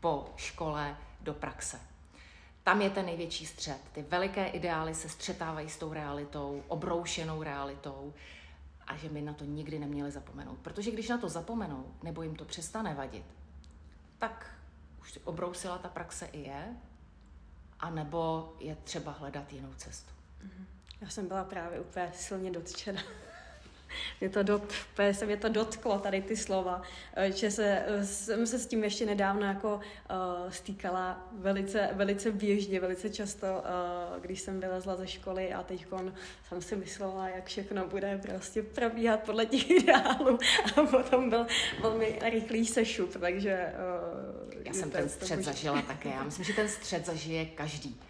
po 0.00 0.32
škole 0.36 0.96
do 1.20 1.34
praxe. 1.34 1.80
Tam 2.64 2.82
je 2.82 2.90
ten 2.90 3.06
největší 3.06 3.46
střed. 3.46 3.78
Ty 3.92 4.02
veliké 4.02 4.46
ideály 4.46 4.94
se 4.94 5.08
střetávají 5.08 5.68
s 5.68 5.78
tou 5.78 5.92
realitou, 5.92 6.62
obroušenou 6.68 7.42
realitou 7.42 8.14
a 8.86 8.96
že 8.96 9.08
by 9.08 9.22
na 9.22 9.32
to 9.32 9.44
nikdy 9.44 9.78
neměli 9.78 10.10
zapomenout. 10.10 10.58
Protože 10.58 10.90
když 10.90 11.08
na 11.08 11.18
to 11.18 11.28
zapomenou, 11.28 11.94
nebo 12.02 12.22
jim 12.22 12.36
to 12.36 12.44
přestane 12.44 12.94
vadit, 12.94 13.24
tak 14.18 14.50
už 15.00 15.18
obrousila 15.24 15.78
ta 15.78 15.88
praxe 15.88 16.26
i 16.26 16.40
je, 16.40 16.76
anebo 17.80 18.52
je 18.60 18.76
třeba 18.76 19.12
hledat 19.12 19.52
jinou 19.52 19.74
cestu. 19.76 20.10
Mhm. 20.42 20.66
Já 21.00 21.08
jsem 21.08 21.28
byla 21.28 21.44
právě 21.44 21.80
úplně 21.80 22.10
silně 22.14 22.50
dotčena 22.50 23.02
mě 24.20 24.30
to, 24.30 24.42
dot, 24.42 24.72
se 25.12 25.26
mě 25.26 25.36
to 25.36 25.48
dotklo, 25.48 25.98
tady 25.98 26.22
ty 26.22 26.36
slova, 26.36 26.82
eh, 27.14 27.32
že 27.32 27.50
se, 27.50 27.84
eh, 27.86 28.06
jsem 28.06 28.46
se 28.46 28.58
s 28.58 28.66
tím 28.66 28.84
ještě 28.84 29.06
nedávno 29.06 29.46
jako 29.46 29.74
uh, 29.74 30.50
stýkala 30.50 31.28
velice, 31.32 31.88
velice 31.92 32.32
běžně, 32.32 32.80
velice 32.80 33.10
často, 33.10 33.46
uh, 33.46 34.22
když 34.22 34.40
jsem 34.40 34.60
vylezla 34.60 34.96
ze 34.96 35.06
školy 35.06 35.52
a 35.52 35.62
teď 35.62 35.86
jsem 36.48 36.62
si 36.62 36.76
myslela, 36.76 37.28
jak 37.28 37.46
všechno 37.46 37.86
bude 37.86 38.20
prostě 38.22 38.62
probíhat 38.62 39.20
podle 39.22 39.46
těch 39.46 39.70
ideálů 39.82 40.38
a 40.76 40.82
potom 40.82 41.30
byl 41.30 41.46
velmi 41.82 42.18
rychlý 42.30 42.66
sešup, 42.66 43.16
takže... 43.20 43.72
Uh, 44.54 44.62
Já 44.64 44.72
jsem 44.72 44.90
ten 44.90 45.08
střed 45.08 45.44
zažila 45.44 45.82
také. 45.82 46.08
Já 46.08 46.22
myslím, 46.22 46.44
že 46.44 46.52
ten 46.52 46.68
střed 46.68 47.06
zažije 47.06 47.46
každý. 47.46 48.00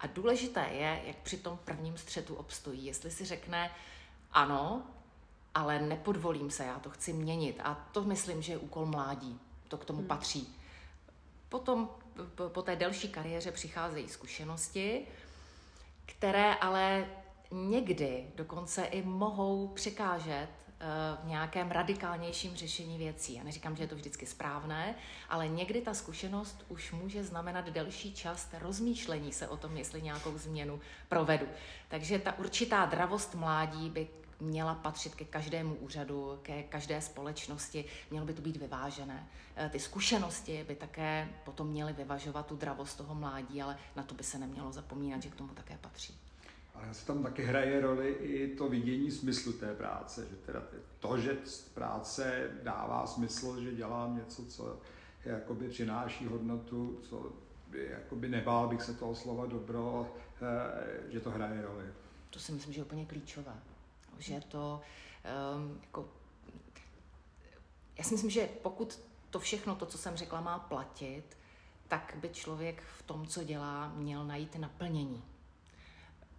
A 0.00 0.06
důležité 0.06 0.66
je, 0.72 1.02
jak 1.06 1.16
při 1.16 1.36
tom 1.36 1.58
prvním 1.64 1.96
střetu 1.96 2.34
obstojí. 2.34 2.86
Jestli 2.86 3.10
si 3.10 3.24
řekne, 3.24 3.70
ano, 4.32 4.82
ale 5.54 5.80
nepodvolím 5.80 6.50
se, 6.50 6.64
já 6.64 6.78
to 6.78 6.90
chci 6.90 7.12
měnit. 7.12 7.60
A 7.64 7.88
to 7.92 8.02
myslím, 8.02 8.42
že 8.42 8.52
je 8.52 8.58
úkol 8.58 8.86
mládí. 8.86 9.40
To 9.68 9.76
k 9.76 9.84
tomu 9.84 9.98
hmm. 9.98 10.08
patří. 10.08 10.56
Potom 11.48 11.88
po 12.48 12.62
té 12.62 12.76
delší 12.76 13.08
kariéře 13.08 13.52
přicházejí 13.52 14.08
zkušenosti, 14.08 15.06
které 16.06 16.54
ale 16.54 17.06
někdy 17.50 18.26
dokonce 18.34 18.84
i 18.84 19.02
mohou 19.02 19.68
překážet 19.68 20.48
eh, 20.48 20.86
v 21.22 21.26
nějakém 21.26 21.70
radikálnějším 21.70 22.56
řešení 22.56 22.98
věcí. 22.98 23.34
Já 23.34 23.44
neříkám, 23.44 23.76
že 23.76 23.82
je 23.82 23.88
to 23.88 23.94
vždycky 23.94 24.26
správné, 24.26 24.94
ale 25.28 25.48
někdy 25.48 25.80
ta 25.80 25.94
zkušenost 25.94 26.64
už 26.68 26.92
může 26.92 27.24
znamenat 27.24 27.68
delší 27.68 28.14
čas 28.14 28.48
rozmýšlení 28.60 29.32
se 29.32 29.48
o 29.48 29.56
tom, 29.56 29.76
jestli 29.76 30.02
nějakou 30.02 30.38
změnu 30.38 30.80
provedu. 31.08 31.46
Takže 31.88 32.18
ta 32.18 32.38
určitá 32.38 32.86
dravost 32.86 33.34
mládí 33.34 33.90
by 33.90 34.08
měla 34.44 34.74
patřit 34.74 35.14
ke 35.14 35.24
každému 35.24 35.74
úřadu, 35.74 36.38
ke 36.42 36.62
každé 36.62 37.00
společnosti, 37.00 37.84
mělo 38.10 38.26
by 38.26 38.32
to 38.32 38.42
být 38.42 38.56
vyvážené. 38.56 39.28
Eh, 39.56 39.68
ty 39.68 39.80
zkušenosti 39.80 40.64
by 40.68 40.74
také 40.74 41.28
potom 41.44 41.68
měly 41.68 41.92
vyvažovat 41.92 42.46
tu 42.46 42.56
dravost 42.56 42.96
toho 42.96 43.14
mládí, 43.14 43.62
ale 43.62 43.76
na 43.96 44.02
to 44.02 44.14
by 44.14 44.24
se 44.24 44.38
nemělo 44.38 44.72
zapomínat, 44.72 45.22
že 45.22 45.30
k 45.30 45.34
tomu 45.34 45.54
také 45.54 45.78
patří. 45.80 46.14
Ale 46.74 46.94
se 46.94 47.06
tam 47.06 47.22
taky 47.22 47.44
hraje 47.44 47.80
roli 47.80 48.08
i 48.08 48.56
to 48.56 48.68
vidění 48.68 49.10
smyslu 49.10 49.52
té 49.52 49.74
práce, 49.74 50.26
že 50.30 50.36
teda 50.36 50.62
to, 50.98 51.18
že 51.18 51.38
práce 51.74 52.50
dává 52.62 53.06
smysl, 53.06 53.60
že 53.60 53.74
dělám 53.74 54.16
něco, 54.16 54.46
co 54.46 54.78
jakoby 55.24 55.68
přináší 55.68 56.26
hodnotu, 56.26 56.98
co 57.02 57.32
by, 57.70 57.88
jakoby 57.90 58.28
nebál 58.28 58.68
bych 58.68 58.82
se 58.82 58.94
toho 58.94 59.14
slova 59.14 59.46
dobro, 59.46 60.14
eh, 60.42 61.12
že 61.12 61.20
to 61.20 61.30
hraje 61.30 61.62
roli. 61.62 61.84
To 62.30 62.38
si 62.38 62.52
myslím, 62.52 62.72
že 62.72 62.80
je 62.80 62.84
úplně 62.84 63.06
klíčové 63.06 63.54
že 64.18 64.40
to 64.48 64.80
um, 65.56 65.80
jako, 65.82 66.08
já 67.98 68.04
si 68.04 68.14
myslím, 68.14 68.30
že 68.30 68.48
pokud 68.62 69.00
to 69.30 69.40
všechno, 69.40 69.74
to, 69.74 69.86
co 69.86 69.98
jsem 69.98 70.16
řekla, 70.16 70.40
má 70.40 70.58
platit, 70.58 71.24
tak 71.88 72.14
by 72.20 72.28
člověk 72.28 72.82
v 72.98 73.02
tom, 73.02 73.26
co 73.26 73.44
dělá, 73.44 73.88
měl 73.88 74.24
najít 74.24 74.56
naplnění. 74.56 75.24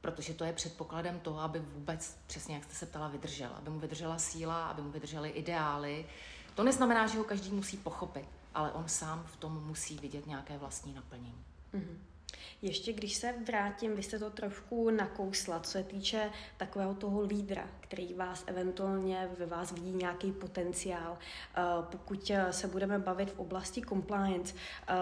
Protože 0.01 0.33
to 0.33 0.43
je 0.43 0.53
předpokladem 0.53 1.19
toho, 1.19 1.39
aby 1.39 1.59
vůbec, 1.59 2.17
přesně 2.27 2.55
jak 2.55 2.63
jste 2.63 2.75
se 2.75 2.85
ptala, 2.85 3.07
vydržel. 3.07 3.51
Aby 3.55 3.69
mu 3.69 3.79
vydržela 3.79 4.17
síla, 4.17 4.67
aby 4.67 4.81
mu 4.81 4.91
vydržely 4.91 5.29
ideály. 5.29 6.05
To 6.55 6.63
neznamená, 6.63 7.07
že 7.07 7.17
ho 7.17 7.23
každý 7.23 7.51
musí 7.51 7.77
pochopit, 7.77 8.29
ale 8.53 8.71
on 8.71 8.87
sám 8.87 9.23
v 9.23 9.35
tom 9.35 9.63
musí 9.67 9.97
vidět 9.97 10.27
nějaké 10.27 10.57
vlastní 10.57 10.93
naplnění. 10.93 11.45
Mm-hmm. 11.73 11.97
Ještě 12.61 12.93
když 12.93 13.15
se 13.15 13.33
vrátím, 13.47 13.95
vy 13.95 14.03
jste 14.03 14.19
to 14.19 14.29
trošku 14.29 14.89
nakousla, 14.89 15.59
co 15.59 15.71
se 15.71 15.83
týče 15.83 16.29
takového 16.57 16.93
toho 16.93 17.21
lídra, 17.21 17.69
který 17.79 18.13
vás 18.13 18.43
eventuálně 18.47 19.29
ve 19.39 19.45
vás 19.45 19.71
vidí 19.71 19.91
nějaký 19.91 20.31
potenciál. 20.31 21.17
Eh, 21.17 21.61
pokud 21.91 22.31
se 22.51 22.67
budeme 22.67 22.99
bavit 22.99 23.31
v 23.31 23.39
oblasti 23.39 23.81
compliance, 23.81 24.55
eh, 24.87 24.93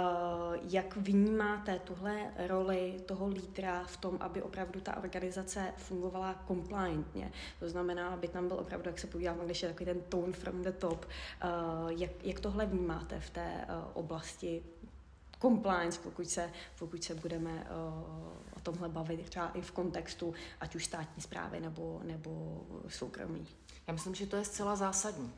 jak 0.69 0.95
vnímáte 0.95 1.79
tuhle 1.79 2.33
roli 2.47 3.01
toho 3.05 3.27
lídra 3.27 3.83
v 3.83 3.97
tom, 3.97 4.17
aby 4.19 4.41
opravdu 4.41 4.81
ta 4.81 4.97
organizace 4.97 5.73
fungovala 5.77 6.43
compliantně? 6.47 7.31
To 7.59 7.69
znamená, 7.69 8.09
aby 8.09 8.27
tam 8.27 8.47
byl 8.47 8.57
opravdu, 8.57 8.89
jak 8.89 8.99
se 8.99 9.07
podíváme, 9.07 9.45
když 9.45 9.63
je 9.63 9.69
takový 9.69 9.85
ten 9.85 10.01
tone 10.01 10.33
from 10.33 10.61
the 10.61 10.71
top. 10.71 11.05
Eh, 11.05 11.47
jak, 11.87 12.11
jak 12.23 12.39
tohle 12.39 12.65
vnímáte 12.65 13.19
v 13.19 13.29
té 13.29 13.67
oblasti 13.93 14.63
compliance, 15.43 15.99
pokud 16.03 16.29
se, 16.29 16.51
pokud 16.79 17.03
se 17.03 17.15
budeme 17.15 17.51
uh, 17.51 18.57
o 18.57 18.59
tomhle 18.63 18.89
bavit 18.89 19.29
třeba 19.29 19.51
i 19.53 19.61
v 19.61 19.71
kontextu 19.71 20.33
ať 20.59 20.75
už 20.75 20.85
státní 20.85 21.23
zprávy 21.23 21.59
nebo, 21.59 22.01
nebo 22.03 22.61
soukromí. 22.87 23.47
Já 23.87 23.93
myslím, 23.93 24.15
že 24.15 24.27
to 24.27 24.35
je 24.35 24.45
zcela 24.45 24.75
zásadní. 24.75 25.33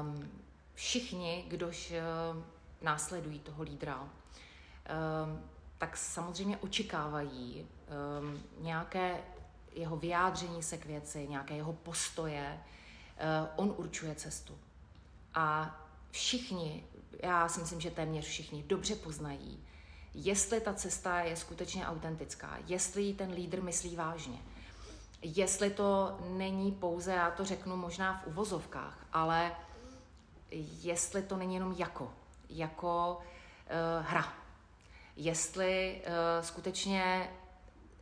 Um, 0.00 0.30
všichni, 0.74 1.44
kdož 1.48 1.90
uh, 1.90 2.42
následují 2.82 3.38
toho 3.38 3.62
lídra, 3.62 4.00
um, 4.00 4.08
tak 5.78 5.96
samozřejmě 5.96 6.56
očekávají 6.56 7.66
um, 8.20 8.42
nějaké 8.60 9.20
jeho 9.72 9.96
vyjádření 9.96 10.62
se 10.62 10.78
k 10.78 10.86
věci, 10.86 11.28
nějaké 11.28 11.54
jeho 11.54 11.72
postoje. 11.72 12.60
Uh, 12.60 13.48
on 13.56 13.74
určuje 13.76 14.14
cestu. 14.14 14.58
A 15.34 15.76
všichni 16.16 16.84
já 17.22 17.48
si 17.48 17.60
myslím, 17.60 17.80
že 17.80 17.90
téměř 17.90 18.26
všichni 18.26 18.62
dobře 18.62 18.94
poznají, 18.94 19.64
jestli 20.14 20.60
ta 20.60 20.74
cesta 20.74 21.20
je 21.20 21.36
skutečně 21.36 21.86
autentická, 21.86 22.58
jestli 22.66 23.02
ji 23.02 23.14
ten 23.14 23.32
lídr 23.32 23.62
myslí 23.62 23.96
vážně, 23.96 24.38
jestli 25.22 25.70
to 25.70 26.18
není 26.28 26.72
pouze, 26.72 27.12
já 27.12 27.30
to 27.30 27.44
řeknu 27.44 27.76
možná 27.76 28.22
v 28.24 28.26
uvozovkách, 28.26 29.06
ale 29.12 29.52
jestli 30.82 31.22
to 31.22 31.36
není 31.36 31.54
jenom 31.54 31.72
jako, 31.72 32.12
jako 32.48 33.18
uh, 33.18 34.06
hra. 34.06 34.32
Jestli 35.16 36.02
uh, 36.06 36.44
skutečně 36.46 37.30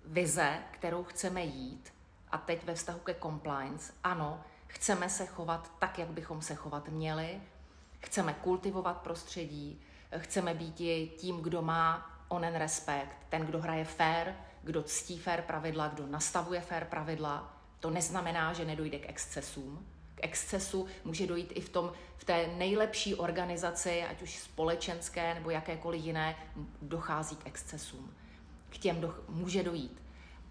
vize, 0.05 0.59
kterou 0.71 1.05
chceme 1.05 1.45
jít, 1.45 1.93
a 2.31 2.39
teď 2.39 2.65
ve 2.65 2.75
vztahu 2.75 2.99
ke 2.99 3.15
compliance, 3.15 3.93
ano, 4.05 4.45
chceme 4.67 5.09
se 5.09 5.27
chovat 5.27 5.73
tak, 5.79 5.99
jak 5.99 6.09
bychom 6.09 6.43
se 6.43 6.55
chovat 6.55 6.89
měli, 6.89 7.41
Chceme 8.05 8.35
kultivovat 8.35 8.97
prostředí, 8.97 9.81
chceme 10.19 10.55
být 10.55 10.75
tím, 11.17 11.41
kdo 11.41 11.63
má 11.63 12.11
onen 12.29 12.55
respekt, 12.55 13.17
ten, 13.29 13.43
kdo 13.43 13.61
hraje 13.61 13.85
fair, 13.85 14.33
kdo 14.63 14.83
ctí 14.83 15.19
fair 15.19 15.43
pravidla, 15.43 15.89
kdo 15.89 16.07
nastavuje 16.07 16.61
fair 16.61 16.85
pravidla. 16.85 17.61
To 17.81 17.91
neznamená, 17.91 18.53
že 18.53 18.65
nedojde 18.65 18.99
k 18.99 19.09
excesům. 19.09 19.87
K 20.15 20.25
excesu 20.25 20.87
může 21.05 21.27
dojít 21.27 21.53
i 21.55 21.61
v, 21.61 21.69
tom, 21.69 21.93
v 22.17 22.25
té 22.25 22.47
nejlepší 22.47 23.15
organizaci, 23.15 24.03
ať 24.03 24.23
už 24.23 24.39
společenské 24.39 25.35
nebo 25.35 25.51
jakékoliv 25.51 26.05
jiné, 26.05 26.37
dochází 26.83 27.37
k 27.37 27.47
excesům. 27.47 28.15
K 28.71 28.79
těm 28.79 29.01
do, 29.01 29.15
může 29.29 29.63
dojít. 29.63 30.03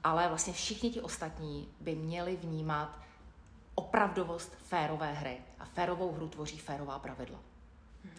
Ale 0.04 0.28
vlastně 0.28 0.54
všichni 0.54 0.90
ti 0.90 1.02
ostatní 1.02 1.70
by 1.80 1.96
měli 1.96 2.36
vnímat 2.36 3.03
opravdovost 3.76 4.56
férové 4.56 5.14
hry. 5.14 5.38
A 5.60 5.66
férovou 5.66 6.12
hru 6.12 6.28
tvoří 6.28 6.58
férová 6.58 7.00
pravidla. 7.00 7.40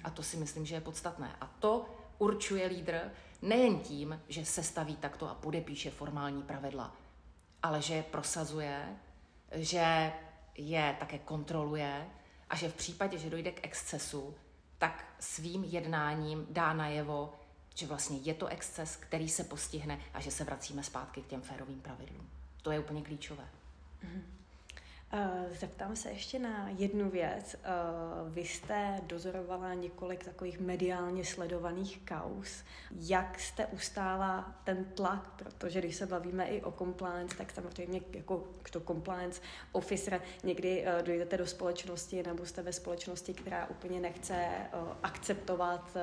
A 0.05 0.11
to 0.11 0.23
si 0.23 0.37
myslím, 0.37 0.67
že 0.67 0.75
je 0.75 0.81
podstatné. 0.81 1.37
A 1.41 1.47
to 1.47 1.87
určuje 2.19 2.67
lídr 2.67 3.11
nejen 3.43 3.79
tím, 3.79 4.21
že 4.29 4.45
se 4.45 4.63
staví 4.63 4.97
takto 4.97 5.31
a 5.31 5.35
podepíše 5.35 5.91
formální 5.91 6.43
pravidla, 6.43 6.97
ale 7.63 7.83
že 7.83 7.95
je 7.95 8.03
prosazuje, 8.03 8.97
že 9.53 10.13
je 10.55 10.97
také 10.99 11.19
kontroluje 11.19 12.07
a 12.51 12.57
že 12.57 12.69
v 12.69 12.75
případě, 12.75 13.19
že 13.19 13.31
dojde 13.31 13.53
k 13.53 13.65
excesu, 13.67 14.35
tak 14.79 15.15
svým 15.21 15.65
jednáním 15.65 16.47
dá 16.51 16.73
najevo, 16.73 17.35
že 17.75 17.87
vlastně 17.87 18.19
je 18.19 18.35
to 18.35 18.47
exces, 18.47 18.97
který 18.97 19.29
se 19.29 19.45
postihne 19.45 20.01
a 20.15 20.21
že 20.21 20.31
se 20.31 20.45
vracíme 20.45 20.83
zpátky 20.83 21.23
k 21.23 21.27
těm 21.27 21.43
férovým 21.43 21.81
pravidlům. 21.81 22.31
To 22.63 22.71
je 22.71 22.81
úplně 22.81 23.03
klíčové. 23.03 23.45
Mm-hmm. 24.05 24.23
Eh, 25.17 25.49
zeptám 25.61 25.97
se 25.97 26.11
ještě 26.11 26.39
na 26.39 26.69
jednu 26.79 27.11
věc. 27.11 27.57
Eh, 27.65 27.69
vy 28.29 28.41
jste 28.41 29.01
dozorovala 29.03 29.75
několik 29.75 30.25
takových 30.25 30.61
mediálně 30.61 31.25
sledovaných 31.25 32.01
kaus. 32.05 32.65
Jak 32.91 33.39
jste 33.39 33.67
ustála 33.67 34.55
ten 34.65 34.85
tlak? 34.85 35.31
Protože 35.37 35.81
když 35.81 35.97
se 35.97 36.07
bavíme 36.07 36.47
i 36.47 36.63
o 36.63 36.73
compliance, 36.73 37.37
tak 37.37 37.53
samozřejmě 37.53 38.01
jako 38.13 38.45
to 38.71 38.81
compliance 38.81 39.41
officer 39.73 40.21
někdy 40.45 40.85
eh, 40.87 41.03
dojdete 41.03 41.37
do 41.37 41.47
společnosti 41.47 42.23
nebo 42.23 42.47
jste 42.47 42.63
ve 42.63 42.73
společnosti, 42.73 43.35
která 43.35 43.67
úplně 43.67 44.01
nechce 44.01 44.49
akceptovat 45.03 45.97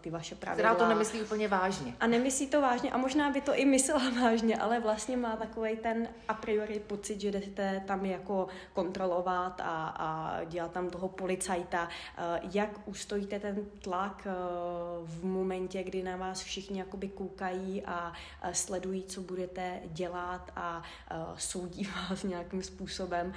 ty 0.00 0.10
vaše 0.10 0.34
pravidla. 0.34 0.70
Která 0.70 0.84
to 0.84 0.88
nemyslí 0.88 1.22
úplně 1.22 1.48
vážně. 1.48 1.94
A 2.00 2.06
nemyslí 2.06 2.46
to 2.46 2.60
vážně 2.60 2.90
a 2.90 2.96
možná 2.96 3.30
by 3.30 3.40
to 3.40 3.54
i 3.54 3.64
myslela 3.64 4.10
vážně, 4.22 4.56
ale 4.56 4.80
vlastně 4.80 5.16
má 5.16 5.36
takový 5.36 5.76
ten 5.76 6.08
a 6.28 6.34
priori 6.34 6.80
pocit, 6.80 7.20
že 7.20 7.30
jdete 7.30 7.82
tam 7.86 8.06
jako 8.06 8.49
kontrolovat 8.72 9.60
a, 9.60 9.88
a 9.88 10.44
dělat 10.44 10.72
tam 10.72 10.90
toho 10.90 11.08
policajta. 11.08 11.88
Eh, 12.16 12.40
jak 12.52 12.88
ustojíte 12.88 13.40
ten 13.40 13.66
tlak 13.82 14.26
eh, 14.26 14.32
v 15.04 15.24
momentě, 15.24 15.82
kdy 15.82 16.02
na 16.02 16.16
vás 16.16 16.42
všichni 16.42 16.78
jakoby 16.78 17.08
koukají 17.08 17.82
a 17.86 18.12
sledují, 18.52 19.04
co 19.04 19.20
budete 19.20 19.80
dělat 19.84 20.50
a 20.56 20.82
eh, 21.10 21.16
soudí 21.36 21.88
vás 22.10 22.22
nějakým 22.22 22.62
způsobem. 22.62 23.32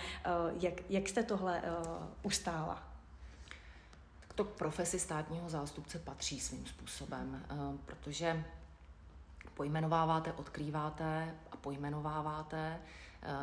Jak, 0.59 0.73
jak 0.89 1.09
jste 1.09 1.23
tohle 1.23 1.61
ustála? 2.23 2.83
to 4.35 4.43
k 4.45 4.49
profesi 4.49 4.99
státního 4.99 5.49
zástupce 5.49 5.99
patří 5.99 6.39
svým 6.39 6.65
způsobem, 6.65 7.45
protože 7.85 8.43
pojmenováváte, 9.53 10.33
odkrýváte 10.33 11.35
a 11.51 11.57
pojmenováváte 11.57 12.79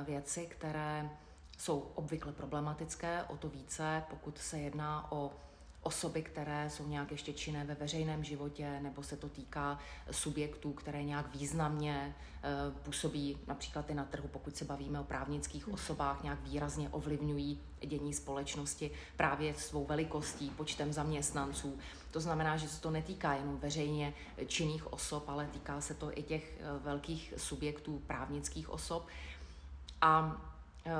věci, 0.04 0.46
které 0.46 1.10
jsou 1.60 1.80
obvykle 1.94 2.32
problematické, 2.32 3.24
o 3.24 3.36
to 3.36 3.48
více, 3.48 4.02
pokud 4.10 4.38
se 4.38 4.58
jedná 4.58 5.12
o 5.12 5.32
osoby, 5.82 6.22
které 6.22 6.70
jsou 6.70 6.88
nějak 6.88 7.10
ještě 7.10 7.32
činné 7.32 7.64
ve 7.64 7.74
veřejném 7.74 8.24
životě, 8.24 8.80
nebo 8.80 9.02
se 9.02 9.16
to 9.16 9.28
týká 9.28 9.78
subjektů, 10.10 10.72
které 10.72 11.04
nějak 11.04 11.34
významně 11.34 12.14
eh, 12.42 12.48
působí 12.82 13.38
například 13.46 13.90
i 13.90 13.94
na 13.94 14.04
trhu, 14.04 14.28
pokud 14.28 14.56
se 14.56 14.64
bavíme 14.64 15.00
o 15.00 15.04
právnických 15.04 15.66
hmm. 15.66 15.74
osobách, 15.74 16.22
nějak 16.22 16.40
výrazně 16.42 16.88
ovlivňují 16.88 17.60
dění 17.86 18.14
společnosti 18.14 18.90
právě 19.16 19.54
svou 19.54 19.86
velikostí, 19.86 20.50
počtem 20.50 20.92
zaměstnanců. 20.92 21.78
To 22.10 22.20
znamená, 22.20 22.56
že 22.56 22.68
se 22.68 22.80
to 22.80 22.90
netýká 22.90 23.34
jenom 23.34 23.58
veřejně 23.58 24.14
činných 24.46 24.92
osob, 24.92 25.28
ale 25.28 25.46
týká 25.46 25.80
se 25.80 25.94
to 25.94 26.18
i 26.18 26.22
těch 26.22 26.60
eh, 26.60 26.78
velkých 26.78 27.34
subjektů 27.36 28.02
právnických 28.06 28.70
osob. 28.70 29.06
A 30.00 30.36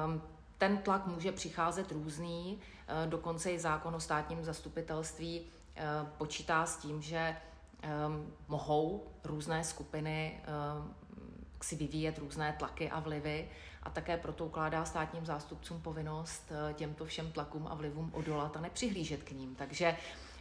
um, 0.07 0.23
ten 0.61 0.79
tlak 0.79 1.07
může 1.07 1.33
přicházet 1.33 1.93
různý, 1.93 2.61
eh, 2.89 3.07
dokonce 3.07 3.53
i 3.53 3.59
zákon 3.59 3.95
o 3.95 4.01
státním 4.01 4.45
zastupitelství 4.45 5.43
eh, 5.77 5.83
počítá 6.19 6.67
s 6.67 6.77
tím, 6.77 7.03
že 7.03 7.37
ehm, 7.83 8.33
mohou 8.49 9.07
různé 9.25 9.65
skupiny 9.65 10.41
ehm, 10.45 10.95
si 11.63 11.77
vyvíjet 11.77 12.19
různé 12.19 12.55
tlaky 12.59 12.91
a 12.91 13.01
vlivy 13.01 13.49
a 13.83 13.91
také 13.91 14.17
proto 14.17 14.47
ukládá 14.47 14.85
státním 14.85 15.27
zástupcům 15.27 15.81
povinnost 15.81 16.53
eh, 16.53 16.75
těmto 16.75 17.05
všem 17.05 17.33
tlakům 17.33 17.67
a 17.67 17.75
vlivům 17.75 18.11
odolat 18.15 18.57
a 18.57 18.61
nepřihlížet 18.61 19.23
k 19.23 19.31
ním. 19.31 19.55
Takže 19.55 19.97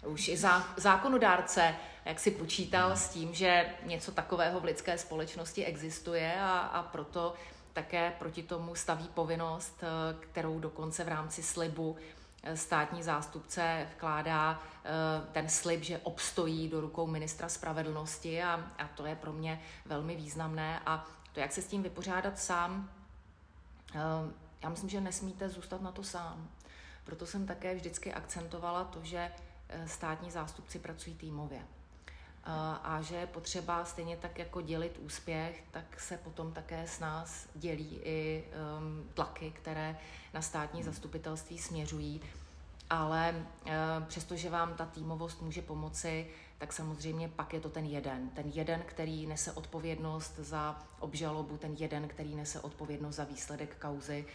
už 0.05 0.27
i 0.27 0.37
zákonodárce, 0.77 1.75
jak 2.05 2.19
si 2.19 2.31
počítal 2.31 2.91
s 2.91 3.09
tím, 3.09 3.33
že 3.33 3.65
něco 3.85 4.11
takového 4.11 4.59
v 4.59 4.63
lidské 4.63 4.97
společnosti 4.97 5.65
existuje 5.65 6.41
a, 6.41 6.59
a 6.59 6.83
proto 6.83 7.33
také 7.73 8.11
proti 8.19 8.43
tomu 8.43 8.75
staví 8.75 9.07
povinnost, 9.07 9.83
eh, 9.83 9.87
kterou 10.19 10.59
dokonce 10.59 11.03
v 11.03 11.07
rámci 11.07 11.43
slibu 11.43 11.95
eh, 12.43 12.57
státní 12.57 13.03
zástupce 13.03 13.87
vkládá 13.95 14.59
eh, 14.59 14.89
ten 15.31 15.49
slib, 15.49 15.83
že 15.83 15.97
obstojí 15.97 16.69
do 16.69 16.81
rukou 16.81 17.07
ministra 17.07 17.49
spravedlnosti 17.49 18.43
a, 18.43 18.71
a 18.77 18.87
to 18.87 19.05
je 19.05 19.15
pro 19.15 19.33
mě 19.33 19.61
velmi 19.85 20.15
významné 20.15 20.79
a 20.85 21.05
to, 21.33 21.39
jak 21.39 21.51
se 21.51 21.61
s 21.61 21.67
tím 21.67 21.83
vypořádat 21.83 22.39
sám, 22.39 22.89
já 24.63 24.69
myslím, 24.69 24.89
že 24.89 25.01
nesmíte 25.01 25.49
zůstat 25.49 25.81
na 25.81 25.91
to 25.91 26.03
sám. 26.03 26.49
Proto 27.03 27.25
jsem 27.25 27.47
také 27.47 27.75
vždycky 27.75 28.13
akcentovala 28.13 28.83
to, 28.83 28.99
že 29.03 29.31
státní 29.85 30.31
zástupci 30.31 30.79
pracují 30.79 31.15
týmově 31.15 31.61
a 32.83 33.01
že 33.01 33.15
je 33.15 33.27
potřeba 33.27 33.85
stejně 33.85 34.17
tak 34.17 34.39
jako 34.39 34.61
dělit 34.61 34.97
úspěch, 34.97 35.63
tak 35.71 35.99
se 35.99 36.17
potom 36.17 36.51
také 36.51 36.87
s 36.87 36.99
nás 36.99 37.47
dělí 37.55 37.99
i 38.03 38.43
um, 38.77 39.09
tlaky, 39.13 39.51
které 39.51 39.97
na 40.33 40.41
státní 40.41 40.83
zastupitelství 40.83 41.57
směřují. 41.57 42.21
ale 42.89 43.45
přestože 44.07 44.49
vám 44.49 44.73
ta 44.73 44.85
týmovost 44.85 45.41
může 45.41 45.61
pomoci, 45.61 46.27
tak 46.57 46.73
samozřejmě 46.73 47.29
pak 47.29 47.53
je 47.53 47.59
to 47.59 47.69
ten 47.69 47.85
jeden. 47.85 48.29
Ten 48.29 48.47
jeden, 48.47 48.81
který 48.85 49.27
nese 49.27 49.51
odpovědnost 49.51 50.35
za 50.37 50.79
obžalobu, 50.99 51.57
ten 51.57 51.73
jeden, 51.73 52.07
který 52.07 52.35
nese 52.35 52.59
odpovědnost 52.59 53.15
za 53.15 53.23
výsledek 53.23 53.77
kauzy 53.81 54.25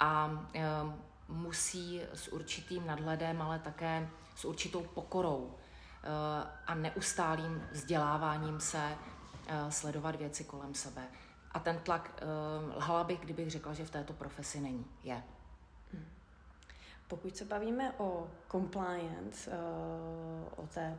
a 0.00 0.30
e, 0.54 0.62
musí 1.28 2.00
s 2.14 2.28
určitým 2.28 2.86
nadhledem, 2.86 3.42
ale 3.42 3.58
také 3.58 4.08
s 4.36 4.44
určitou 4.44 4.82
pokorou 4.82 5.54
a 6.66 6.74
neustálým 6.74 7.68
vzděláváním 7.72 8.60
se 8.60 8.78
e, 9.46 9.72
sledovat 9.72 10.16
věci 10.16 10.44
kolem 10.44 10.74
sebe. 10.74 11.02
A 11.52 11.58
ten 11.58 11.78
tlak, 11.78 12.22
lhala 12.76 13.04
bych, 13.04 13.20
kdybych 13.20 13.50
řekla, 13.50 13.74
že 13.74 13.84
v 13.84 13.90
této 13.90 14.12
profesi 14.12 14.60
není. 14.60 14.86
Je. 15.04 15.22
Pokud 17.08 17.36
se 17.36 17.44
bavíme 17.44 17.92
o 17.98 18.30
compliance, 18.50 19.50
o 20.56 20.66
té 20.66 20.98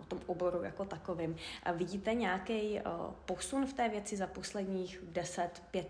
o 0.00 0.04
tom 0.04 0.20
oboru 0.26 0.62
jako 0.62 0.84
takovým. 0.84 1.36
Vidíte 1.74 2.14
nějaký 2.14 2.80
uh, 2.80 2.80
posun 3.24 3.66
v 3.66 3.72
té 3.72 3.88
věci 3.88 4.16
za 4.16 4.26
posledních 4.26 5.02
10-5 5.12 5.48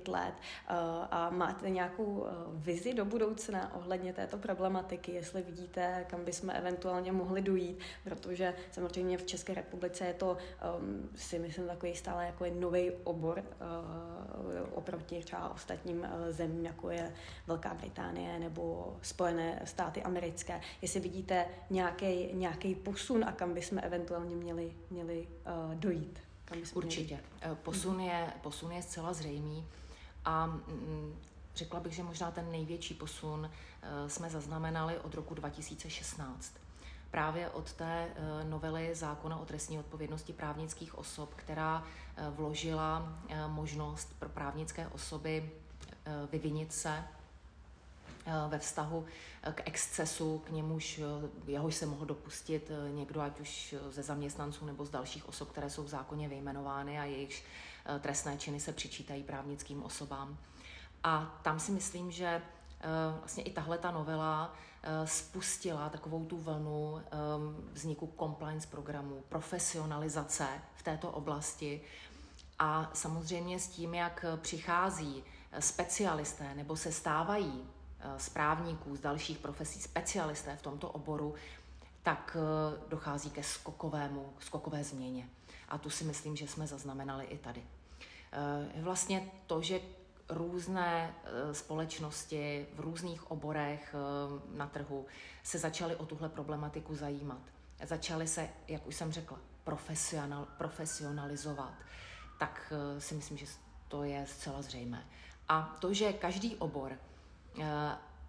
let 0.08 0.34
uh, 0.34 0.76
a 1.10 1.30
máte 1.30 1.70
nějakou 1.70 2.04
uh, 2.04 2.28
vizi 2.54 2.94
do 2.94 3.04
budoucna 3.04 3.74
ohledně 3.74 4.12
této 4.12 4.36
problematiky, 4.36 5.12
jestli 5.12 5.42
vidíte, 5.42 6.06
kam 6.08 6.24
bychom 6.24 6.50
eventuálně 6.50 7.12
mohli 7.12 7.42
dojít, 7.42 7.78
protože 8.04 8.54
samozřejmě 8.70 9.18
v 9.18 9.26
České 9.26 9.54
republice 9.54 10.06
je 10.06 10.14
to, 10.14 10.36
um, 10.78 11.08
si 11.16 11.38
myslím, 11.38 11.66
takový 11.66 11.94
stále 11.94 12.26
jako 12.26 12.44
nový 12.60 12.90
obor 13.04 13.42
oproti 14.74 15.20
třeba 15.20 15.48
ostatním 15.48 16.06
zemím, 16.30 16.64
jako 16.64 16.90
je 16.90 17.12
Velká 17.46 17.74
Británie 17.74 18.38
nebo 18.38 18.96
Spojené 19.02 19.62
státy 19.64 20.02
americké. 20.02 20.60
Jestli 20.82 21.00
vidíte 21.00 21.46
nějaký 22.32 22.74
posun 22.74 23.24
a 23.24 23.32
kam 23.32 23.54
by 23.54 23.62
bychom 23.64 23.78
eventuálně 23.82 24.36
měli, 24.36 24.72
měli 24.90 25.28
uh, 25.68 25.74
dojít. 25.74 26.20
Kam 26.44 26.58
Určitě. 26.74 27.14
Měli. 27.14 27.28
Eh, 27.40 27.54
posun 27.62 28.00
je, 28.00 28.32
posun 28.42 28.72
je 28.72 28.82
zcela 28.82 29.12
zřejmý 29.12 29.66
a 30.24 30.46
mm, 30.46 31.18
řekla 31.56 31.80
bych, 31.80 31.92
že 31.92 32.02
možná 32.02 32.30
ten 32.30 32.50
největší 32.50 32.94
posun 32.94 33.40
uh, 33.40 34.08
jsme 34.08 34.30
zaznamenali 34.30 34.98
od 34.98 35.14
roku 35.14 35.34
2016 35.34 36.54
právě 37.10 37.50
od 37.50 37.72
té 37.72 38.08
novely 38.48 38.94
zákona 38.94 39.38
o 39.38 39.44
trestní 39.44 39.78
odpovědnosti 39.78 40.32
právnických 40.32 40.98
osob, 40.98 41.34
která 41.34 41.84
vložila 42.30 43.18
možnost 43.46 44.14
pro 44.18 44.28
právnické 44.28 44.88
osoby 44.88 45.50
vyvinit 46.32 46.72
se 46.72 47.04
ve 48.48 48.58
vztahu 48.58 49.04
eh, 49.42 49.52
k 49.52 49.62
excesu, 49.64 50.38
k 50.38 50.50
němuž 50.50 50.98
eh, 50.98 51.50
jehož 51.52 51.74
se 51.74 51.86
mohl 51.86 52.06
dopustit 52.06 52.70
někdo, 52.94 53.20
ať 53.20 53.40
už 53.40 53.74
ze 53.90 54.02
zaměstnanců 54.02 54.66
nebo 54.66 54.84
z 54.84 54.90
dalších 54.90 55.28
osob, 55.28 55.50
které 55.50 55.70
jsou 55.70 55.84
v 55.84 55.88
zákoně 55.88 56.28
vyjmenovány 56.28 56.98
a 56.98 57.04
jejichž 57.04 57.44
trestné 58.00 58.36
činy 58.36 58.60
se 58.60 58.72
přičítají 58.72 59.22
právnickým 59.22 59.82
osobám. 59.82 60.38
A 61.02 61.40
tam 61.42 61.60
si 61.60 61.72
myslím, 61.72 62.10
že 62.10 62.42
vlastně 63.18 63.42
i 63.42 63.52
tahle 63.52 63.78
ta 63.78 63.90
novela 63.90 64.54
spustila 65.04 65.88
takovou 65.88 66.24
tu 66.24 66.36
vlnu 66.36 67.02
vzniku 67.72 68.12
compliance 68.18 68.68
programů, 68.68 69.22
profesionalizace 69.28 70.48
v 70.74 70.82
této 70.82 71.10
oblasti 71.10 71.80
a 72.58 72.90
samozřejmě 72.94 73.58
s 73.58 73.68
tím, 73.68 73.94
jak 73.94 74.24
přichází 74.36 75.24
specialisté 75.58 76.54
nebo 76.54 76.76
se 76.76 76.92
stávají 76.92 77.68
Eh, 77.68 77.73
z 78.16 78.28
právníků, 78.28 78.96
z 78.96 79.00
dalších 79.00 79.38
profesí, 79.38 79.80
specialisté 79.80 80.56
v 80.56 80.62
tomto 80.62 80.90
oboru, 80.90 81.34
tak 82.02 82.36
eh, 82.36 82.80
dochází 82.88 83.30
ke 83.30 83.42
skokovému, 83.42 84.32
skokové 84.40 84.84
změně. 84.84 85.28
A 85.68 85.78
tu 85.78 85.90
si 85.90 86.04
myslím, 86.04 86.36
že 86.36 86.48
jsme 86.48 86.66
zaznamenali 86.66 87.24
i 87.24 87.38
tady. 87.38 87.64
Eh, 88.32 88.82
vlastně 88.82 89.30
to, 89.46 89.62
že 89.62 89.80
různé 90.28 91.14
společnosti 91.52 92.66
v 92.74 92.80
různých 92.80 93.30
oborech 93.30 93.94
na 94.54 94.66
trhu 94.66 95.06
se 95.42 95.58
začaly 95.58 95.96
o 95.96 96.06
tuhle 96.06 96.28
problematiku 96.28 96.94
zajímat. 96.94 97.40
Začaly 97.86 98.26
se, 98.26 98.48
jak 98.68 98.86
už 98.86 98.96
jsem 98.96 99.12
řekla, 99.12 99.38
profesional, 99.64 100.46
profesionalizovat, 100.58 101.74
tak 102.38 102.72
si 102.98 103.14
myslím, 103.14 103.38
že 103.38 103.46
to 103.88 104.04
je 104.04 104.26
zcela 104.26 104.62
zřejmé. 104.62 105.06
A 105.48 105.76
to, 105.80 105.94
že 105.94 106.12
každý 106.12 106.56
obor 106.56 106.92
Eh, 106.92 107.13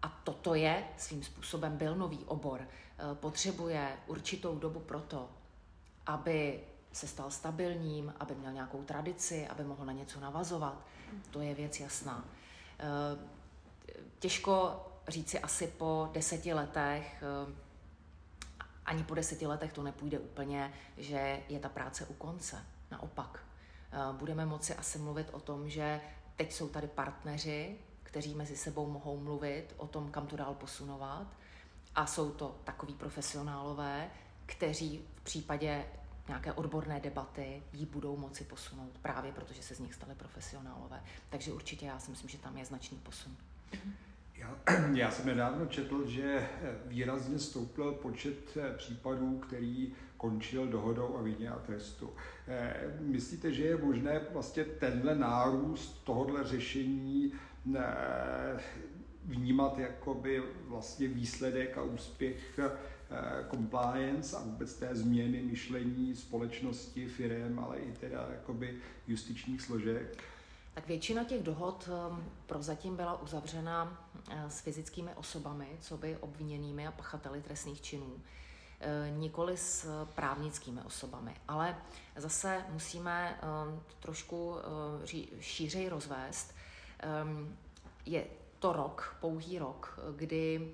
a 0.01 0.09
toto 0.23 0.55
je 0.55 0.83
svým 0.97 1.23
způsobem 1.23 1.77
byl 1.77 1.95
nový 1.95 2.19
obor. 2.25 2.61
Eh, 2.61 3.15
potřebuje 3.15 3.97
určitou 4.07 4.59
dobu 4.59 4.79
proto, 4.79 5.29
aby 6.05 6.59
se 6.91 7.07
stal 7.07 7.31
stabilním, 7.31 8.13
aby 8.19 8.35
měl 8.35 8.51
nějakou 8.51 8.83
tradici, 8.83 9.47
aby 9.47 9.63
mohl 9.63 9.85
na 9.85 9.93
něco 9.93 10.19
navazovat. 10.19 10.85
To 11.31 11.41
je 11.41 11.55
věc 11.55 11.79
jasná. 11.79 12.25
Eh, 12.79 12.85
těžko 14.19 14.85
říci 15.07 15.39
asi 15.39 15.67
po 15.67 16.09
deseti 16.13 16.53
letech, 16.53 17.23
ani 18.85 19.03
po 19.03 19.15
deseti 19.15 19.47
letech 19.47 19.73
to 19.73 19.83
nepůjde 19.83 20.19
úplně, 20.19 20.73
že 20.97 21.43
je 21.49 21.59
ta 21.59 21.69
práce 21.69 22.05
u 22.05 22.13
konce. 22.13 22.65
Naopak, 22.91 23.39
budeme 24.11 24.45
moci 24.45 24.75
asi 24.75 24.97
mluvit 24.97 25.29
o 25.31 25.39
tom, 25.39 25.69
že 25.69 26.01
teď 26.35 26.53
jsou 26.53 26.69
tady 26.69 26.87
partneři, 26.87 27.77
kteří 28.15 28.35
mezi 28.35 28.57
sebou 28.57 28.87
mohou 28.89 29.19
mluvit 29.19 29.73
o 29.77 29.87
tom, 29.87 30.11
kam 30.11 30.27
to 30.27 30.35
dál 30.35 30.53
posunovat. 30.53 31.27
A 31.95 32.05
jsou 32.05 32.31
to 32.31 32.59
takový 32.63 32.93
profesionálové, 32.93 34.09
kteří 34.45 35.05
v 35.15 35.21
případě 35.21 35.85
nějaké 36.27 36.53
odborné 36.53 36.99
debaty 36.99 37.63
ji 37.73 37.85
budou 37.85 38.17
moci 38.17 38.43
posunout, 38.43 38.97
právě 39.01 39.31
protože 39.31 39.63
se 39.63 39.75
z 39.75 39.79
nich 39.79 39.93
stali 39.93 40.15
profesionálové. 40.15 41.03
Takže 41.29 41.53
určitě 41.53 41.85
já 41.85 41.99
si 41.99 42.11
myslím, 42.11 42.29
že 42.29 42.37
tam 42.37 42.57
je 42.57 42.65
značný 42.65 42.97
posun. 42.97 43.35
Já, 44.35 44.55
já 44.93 45.11
jsem 45.11 45.25
nedávno 45.25 45.65
četl, 45.65 46.07
že 46.07 46.49
výrazně 46.85 47.39
stoupl 47.39 47.91
počet 47.91 48.57
případů, 48.77 49.37
který 49.39 49.93
končil 50.17 50.67
dohodou 50.67 51.07
o 51.07 51.23
vině 51.23 51.49
a 51.49 51.59
trestu. 51.59 52.13
Eh, 52.47 52.97
myslíte, 52.99 53.53
že 53.53 53.63
je 53.63 53.77
možné 53.77 54.21
vlastně 54.31 54.63
tenhle 54.63 55.15
nárůst 55.15 56.03
tohohle 56.03 56.43
řešení 56.43 57.33
vnímat 59.25 59.77
jakoby 59.77 60.43
vlastně 60.67 61.07
výsledek 61.07 61.77
a 61.77 61.83
úspěch 61.83 62.59
eh, 62.59 63.45
compliance 63.51 64.37
a 64.37 64.41
vůbec 64.41 64.73
té 64.73 64.95
změny 64.95 65.41
myšlení 65.41 66.15
společnosti, 66.15 67.07
firm, 67.07 67.59
ale 67.59 67.77
i 67.77 67.91
teda 67.91 68.27
jakoby 68.31 68.77
justičních 69.07 69.61
složek? 69.61 70.23
Tak 70.73 70.87
většina 70.87 71.23
těch 71.23 71.43
dohod 71.43 71.89
ehm, 72.09 72.23
prozatím 72.45 72.95
byla 72.95 73.21
uzavřena 73.21 74.07
eh, 74.31 74.49
s 74.49 74.59
fyzickými 74.59 75.11
osobami, 75.15 75.67
co 75.81 75.97
by 75.97 76.17
obviněnými 76.17 76.87
a 76.87 76.91
pachateli 76.91 77.41
trestných 77.41 77.81
činů, 77.81 78.21
eh, 78.79 79.11
nikoli 79.17 79.57
s 79.57 80.05
právnickými 80.15 80.81
osobami. 80.81 81.35
Ale 81.47 81.77
zase 82.15 82.65
musíme 82.69 83.39
trošku 83.99 84.55
šířej 85.39 85.89
rozvést, 85.89 86.53
je 88.05 88.25
to 88.59 88.73
rok, 88.73 89.17
pouhý 89.19 89.59
rok, 89.59 89.99
kdy 90.15 90.71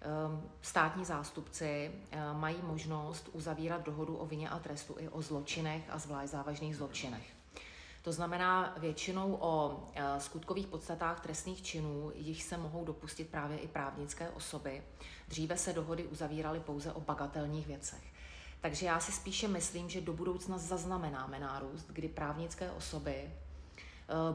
ehm, 0.00 0.42
státní 0.62 1.04
zástupci 1.04 1.90
ehm, 2.10 2.40
mají 2.40 2.56
možnost 2.62 3.28
uzavírat 3.32 3.84
dohodu 3.84 4.16
o 4.16 4.26
vině 4.26 4.48
a 4.48 4.58
trestu 4.58 4.96
i 4.98 5.08
o 5.08 5.22
zločinech 5.22 5.82
a 5.90 5.98
zvlášť 5.98 6.32
závažných 6.32 6.76
zločinech. 6.76 7.26
To 8.02 8.12
znamená 8.12 8.74
většinou 8.78 9.36
o 9.40 9.80
skutkových 10.18 10.66
podstatách 10.66 11.20
trestných 11.20 11.62
činů, 11.62 12.12
jich 12.14 12.42
se 12.42 12.56
mohou 12.56 12.84
dopustit 12.84 13.28
právě 13.28 13.58
i 13.58 13.68
právnické 13.68 14.30
osoby. 14.30 14.82
Dříve 15.28 15.56
se 15.56 15.72
dohody 15.72 16.04
uzavíraly 16.04 16.60
pouze 16.60 16.92
o 16.92 17.00
bagatelních 17.00 17.66
věcech. 17.66 18.02
Takže 18.60 18.86
já 18.86 19.00
si 19.00 19.12
spíše 19.12 19.48
myslím, 19.48 19.90
že 19.90 20.00
do 20.00 20.12
budoucna 20.12 20.58
zaznamenáme 20.58 21.38
nárůst, 21.38 21.86
kdy 21.90 22.08
právnické 22.08 22.70
osoby 22.70 23.30
Eh, 23.32 23.41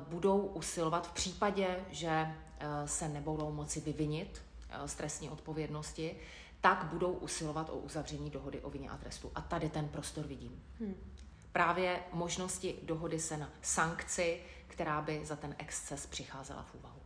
budou 0.09 0.39
usilovat 0.39 1.07
v 1.07 1.11
případě, 1.11 1.85
že 1.89 2.09
eh, 2.09 2.67
se 2.85 3.09
nebudou 3.09 3.51
moci 3.51 3.81
vyvinit 3.81 4.41
eh, 4.69 4.87
z 4.87 4.95
trestní 4.95 5.29
odpovědnosti, 5.29 6.15
tak 6.61 6.83
budou 6.83 7.11
usilovat 7.11 7.69
o 7.69 7.77
uzavření 7.77 8.29
dohody 8.29 8.61
o 8.61 8.69
vině 8.69 8.89
a 8.89 8.97
trestu. 8.97 9.31
A 9.35 9.41
tady 9.41 9.69
ten 9.69 9.87
prostor 9.87 10.27
vidím. 10.27 10.63
Hmm. 10.79 10.95
Právě 11.51 11.99
možnosti 12.13 12.75
dohody 12.83 13.19
se 13.19 13.37
na 13.37 13.49
sankci, 13.61 14.39
která 14.67 15.01
by 15.01 15.25
za 15.25 15.35
ten 15.35 15.55
exces 15.57 16.05
přicházela 16.05 16.63
v 16.63 16.75
úvahu. 16.75 16.97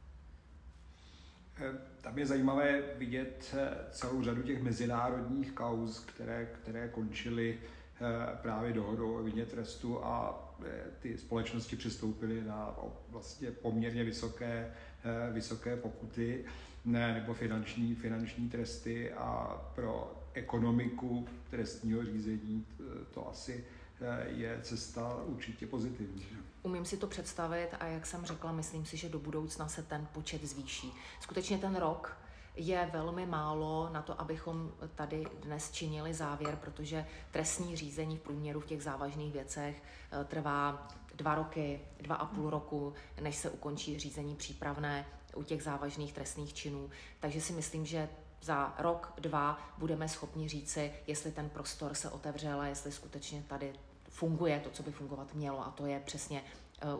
Tam 2.01 2.19
je 2.19 2.25
zajímavé 2.25 2.81
vidět 2.97 3.55
celou 3.91 4.23
řadu 4.23 4.41
těch 4.43 4.61
mezinárodních 4.61 5.51
kauz, 5.51 5.99
které, 5.99 6.45
které 6.45 6.87
končily 6.87 7.59
právě 8.41 8.73
dohodou 8.73 9.15
o 9.19 9.23
vině 9.23 9.45
trestu 9.45 10.05
a 10.05 10.43
ty 10.99 11.17
společnosti 11.17 11.75
přistoupily 11.75 12.43
na 12.43 12.75
vlastně 13.09 13.51
poměrně 13.51 14.03
vysoké, 14.03 14.73
vysoké 15.31 15.75
pokuty 15.75 16.45
ne, 16.85 17.13
nebo 17.13 17.33
finanční, 17.33 17.95
finanční 17.95 18.49
tresty 18.49 19.13
a 19.13 19.61
pro 19.75 20.21
ekonomiku 20.33 21.27
trestního 21.49 22.05
řízení 22.05 22.65
to 23.13 23.29
asi 23.29 23.65
je 24.25 24.59
cesta 24.61 25.23
určitě 25.25 25.67
pozitivní. 25.67 26.25
Umím 26.63 26.85
si 26.85 26.97
to 26.97 27.07
představit 27.07 27.69
a 27.79 27.85
jak 27.85 28.05
jsem 28.05 28.25
řekla, 28.25 28.51
myslím 28.51 28.85
si, 28.85 28.97
že 28.97 29.09
do 29.09 29.19
budoucna 29.19 29.67
se 29.67 29.83
ten 29.83 30.07
počet 30.13 30.45
zvýší. 30.45 30.93
Skutečně 31.19 31.57
ten 31.57 31.75
rok 31.75 32.17
je 32.55 32.89
velmi 32.93 33.25
málo 33.25 33.89
na 33.91 34.01
to, 34.01 34.21
abychom 34.21 34.71
tady 34.95 35.25
dnes 35.43 35.71
činili 35.71 36.13
závěr, 36.13 36.55
protože 36.55 37.05
trestní 37.31 37.75
řízení 37.75 38.17
v 38.17 38.21
průměru 38.21 38.59
v 38.59 38.65
těch 38.65 38.83
závažných 38.83 39.33
věcech 39.33 39.83
eh, 40.11 40.25
trvá 40.25 40.87
dva 41.15 41.35
roky, 41.35 41.81
dva 41.99 42.15
a 42.15 42.25
půl 42.25 42.49
roku, 42.49 42.93
než 43.21 43.35
se 43.35 43.49
ukončí 43.49 43.99
řízení 43.99 44.35
přípravné 44.35 45.05
u 45.35 45.43
těch 45.43 45.63
závažných 45.63 46.13
trestných 46.13 46.53
činů. 46.53 46.89
Takže 47.19 47.41
si 47.41 47.53
myslím, 47.53 47.85
že 47.85 48.09
za 48.41 48.75
rok, 48.79 49.13
dva 49.19 49.57
budeme 49.77 50.09
schopni 50.09 50.49
říci, 50.49 50.93
jestli 51.07 51.31
ten 51.31 51.49
prostor 51.49 51.93
se 51.93 52.09
otevřel 52.09 52.61
a 52.61 52.67
jestli 52.67 52.91
skutečně 52.91 53.43
tady 53.47 53.73
funguje 54.09 54.59
to, 54.59 54.69
co 54.69 54.83
by 54.83 54.91
fungovat 54.91 55.33
mělo, 55.33 55.67
a 55.67 55.71
to 55.71 55.85
je 55.85 55.99
přesně 55.99 56.43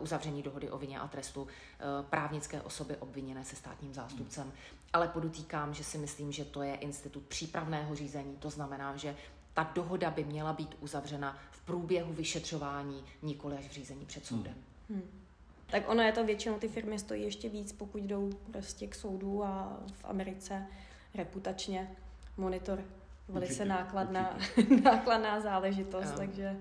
uzavření 0.00 0.42
dohody 0.42 0.70
o 0.70 0.78
vině 0.78 1.00
a 1.00 1.08
trestu 1.08 1.46
eh, 1.46 1.84
právnické 2.10 2.62
osoby 2.62 2.96
obviněné 2.96 3.44
se 3.44 3.56
státním 3.56 3.94
zástupcem. 3.94 4.52
Ale 4.92 5.08
podotýkám, 5.08 5.74
že 5.74 5.84
si 5.84 5.98
myslím, 5.98 6.32
že 6.32 6.44
to 6.44 6.62
je 6.62 6.74
institut 6.74 7.22
přípravného 7.22 7.94
řízení, 7.94 8.36
to 8.36 8.50
znamená, 8.50 8.96
že 8.96 9.16
ta 9.54 9.70
dohoda 9.74 10.10
by 10.10 10.24
měla 10.24 10.52
být 10.52 10.76
uzavřena 10.80 11.38
v 11.50 11.60
průběhu 11.60 12.12
vyšetřování, 12.12 13.04
nikoli 13.22 13.56
až 13.56 13.68
v 13.68 13.72
řízení 13.72 14.06
před 14.06 14.26
soudem. 14.26 14.54
Hmm. 14.88 14.98
Hmm. 14.98 15.22
Tak 15.66 15.88
ono 15.88 16.02
je 16.02 16.12
to 16.12 16.24
většinou, 16.24 16.58
ty 16.58 16.68
firmy 16.68 16.98
stojí 16.98 17.22
ještě 17.22 17.48
víc, 17.48 17.72
pokud 17.72 18.02
jdou 18.02 18.30
prostě 18.50 18.86
k 18.86 18.94
soudu 18.94 19.44
a 19.44 19.80
v 19.92 20.04
Americe 20.04 20.66
reputačně 21.14 21.96
monitor 22.36 22.84
velice 23.32 23.52
určitě, 23.52 23.68
nákladná, 23.68 24.36
určitě. 24.36 24.80
nákladná 24.84 25.40
záležitost, 25.40 26.10
um, 26.10 26.16
takže... 26.16 26.56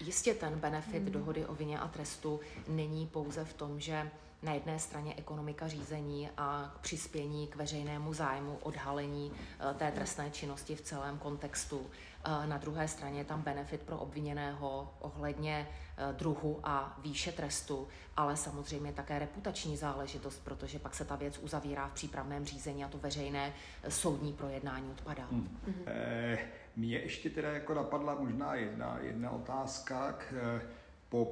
Jistě 0.00 0.34
ten 0.34 0.58
benefit 0.58 1.02
hmm. 1.02 1.12
dohody 1.12 1.46
o 1.46 1.54
vině 1.54 1.78
a 1.78 1.88
trestu 1.88 2.40
není 2.68 3.06
pouze 3.06 3.44
v 3.44 3.54
tom, 3.54 3.80
že 3.80 4.10
na 4.42 4.52
jedné 4.52 4.78
straně 4.78 5.14
ekonomika 5.16 5.68
řízení 5.68 6.28
a 6.36 6.74
přispění 6.80 7.46
k 7.46 7.56
veřejnému 7.56 8.14
zájmu, 8.14 8.58
odhalení 8.62 9.32
eh, 9.70 9.74
té 9.74 9.92
trestné 9.92 10.30
činnosti 10.30 10.76
v 10.76 10.80
celém 10.80 11.18
kontextu. 11.18 11.86
Eh, 12.26 12.46
na 12.46 12.58
druhé 12.58 12.88
straně 12.88 13.20
je 13.20 13.24
tam 13.24 13.42
benefit 13.42 13.82
pro 13.82 13.98
obviněného 13.98 14.94
ohledně 15.00 15.68
eh, 15.96 16.12
druhu 16.12 16.60
a 16.62 16.98
výše 17.02 17.32
trestu, 17.32 17.88
ale 18.16 18.36
samozřejmě 18.36 18.92
také 18.92 19.18
reputační 19.18 19.76
záležitost, 19.76 20.44
protože 20.44 20.78
pak 20.78 20.94
se 20.94 21.04
ta 21.04 21.16
věc 21.16 21.38
uzavírá 21.38 21.88
v 21.88 21.92
přípravném 21.92 22.44
řízení 22.44 22.84
a 22.84 22.88
to 22.88 22.98
veřejné 22.98 23.52
soudní 23.88 24.32
projednání 24.32 24.90
odpadá. 24.90 25.26
Hmm. 25.30 25.58
Mm-hmm. 25.68 26.38
Mně 26.76 26.98
ještě 26.98 27.30
teda 27.30 27.52
jako 27.52 27.74
napadla 27.74 28.14
možná 28.14 28.54
jedna, 28.54 28.98
jedna 29.02 29.30
otázka 29.30 30.12
k, 30.12 30.60
po 31.08 31.26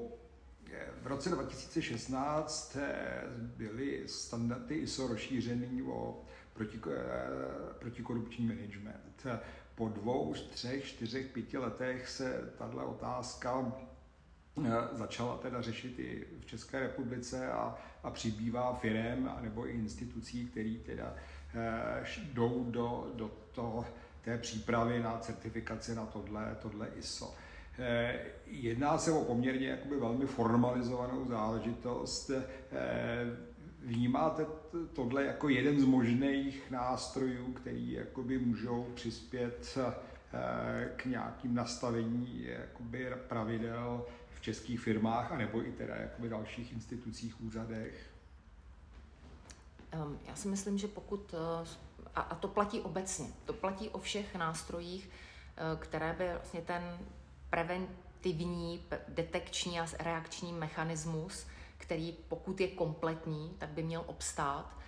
v 1.02 1.06
roce 1.06 1.30
2016 1.30 2.76
eh, 2.76 3.22
byly 3.38 4.02
standardy 4.06 4.74
ISO 4.74 5.06
rozšířený 5.08 5.82
o 5.82 6.22
eh, 6.60 6.66
protikorupční 7.78 8.46
management. 8.46 9.26
Po 9.74 9.88
dvou, 9.88 10.34
třech, 10.50 10.84
čtyřech, 10.84 11.26
pěti 11.26 11.58
letech 11.58 12.08
se 12.08 12.52
tahle 12.58 12.84
otázka 12.84 13.72
eh, 14.64 14.70
začala 14.92 15.36
teda 15.36 15.62
řešit 15.62 15.98
i 15.98 16.26
v 16.40 16.46
České 16.46 16.80
republice 16.80 17.52
a, 17.52 17.78
a 18.02 18.10
přibývá 18.10 18.74
firem 18.74 19.30
nebo 19.40 19.68
i 19.68 19.70
institucí, 19.70 20.46
které 20.46 20.74
teda 20.86 21.14
jdou 22.32 22.64
do, 22.70 23.12
do 23.14 23.30
toho, 23.52 23.84
té 24.24 24.38
přípravy 24.38 25.02
na 25.02 25.18
certifikaci 25.18 25.94
na 25.94 26.06
tohle, 26.06 26.56
tohle 26.62 26.88
ISO. 26.96 27.34
Eh, 27.78 28.20
jedná 28.46 28.98
se 28.98 29.12
o 29.12 29.24
poměrně 29.24 29.68
jakoby 29.68 29.96
velmi 29.96 30.26
formalizovanou 30.26 31.28
záležitost. 31.28 32.30
Eh, 33.84 33.88
vnímáte 33.88 34.46
tohle 34.92 35.24
jako 35.24 35.48
jeden 35.48 35.80
z 35.80 35.84
možných 35.84 36.70
nástrojů, 36.70 37.52
který 37.52 37.92
jakoby 37.92 38.38
můžou 38.38 38.86
přispět 38.94 39.78
eh, 40.34 40.92
k 40.96 41.04
nějakým 41.04 41.54
nastavení 41.54 42.44
jakoby 42.46 43.12
pravidel 43.28 44.06
v 44.30 44.40
českých 44.40 44.80
firmách, 44.80 45.32
anebo 45.32 45.66
i 45.66 45.72
teda 45.72 45.96
jakoby 45.96 46.28
dalších 46.28 46.72
institucích, 46.72 47.40
úřadech? 47.40 48.10
Já 50.28 50.36
si 50.36 50.48
myslím, 50.48 50.78
že 50.78 50.88
pokud, 50.88 51.34
a 52.14 52.34
to 52.34 52.48
platí 52.48 52.80
obecně, 52.80 53.26
to 53.44 53.52
platí 53.52 53.88
o 53.88 53.98
všech 53.98 54.34
nástrojích, 54.34 55.10
které 55.78 56.12
by 56.12 56.24
vlastně 56.28 56.60
ten 56.60 56.98
preventivní, 57.50 58.82
detekční 59.08 59.80
a 59.80 59.86
reakční 59.98 60.52
mechanismus, 60.52 61.46
který 61.84 62.12
pokud 62.28 62.60
je 62.60 62.68
kompletní, 62.68 63.54
tak 63.58 63.68
by 63.68 63.82
měl 63.82 64.04
obstát, 64.06 64.78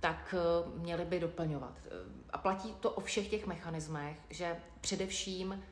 tak 0.00 0.34
eh, 0.38 0.78
měly 0.78 1.04
by 1.04 1.20
doplňovat. 1.20 1.74
Eh, 1.86 1.90
a 2.30 2.38
platí 2.38 2.74
to 2.80 2.90
o 2.90 3.00
všech 3.00 3.28
těch 3.28 3.46
mechanismech, 3.46 4.16
že 4.30 4.56
především, 4.80 5.62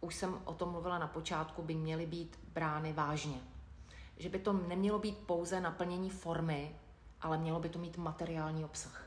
už 0.00 0.14
jsem 0.14 0.40
o 0.44 0.54
tom 0.54 0.70
mluvila 0.70 0.98
na 0.98 1.06
počátku, 1.06 1.62
by 1.62 1.74
měly 1.74 2.06
být 2.06 2.38
brány 2.52 2.92
vážně. 2.92 3.40
Že 4.16 4.28
by 4.28 4.38
to 4.38 4.52
nemělo 4.52 4.98
být 4.98 5.18
pouze 5.18 5.60
naplnění 5.60 6.10
formy, 6.10 6.76
ale 7.20 7.38
mělo 7.38 7.60
by 7.60 7.68
to 7.68 7.78
mít 7.78 7.96
materiální 7.96 8.64
obsah. 8.64 9.06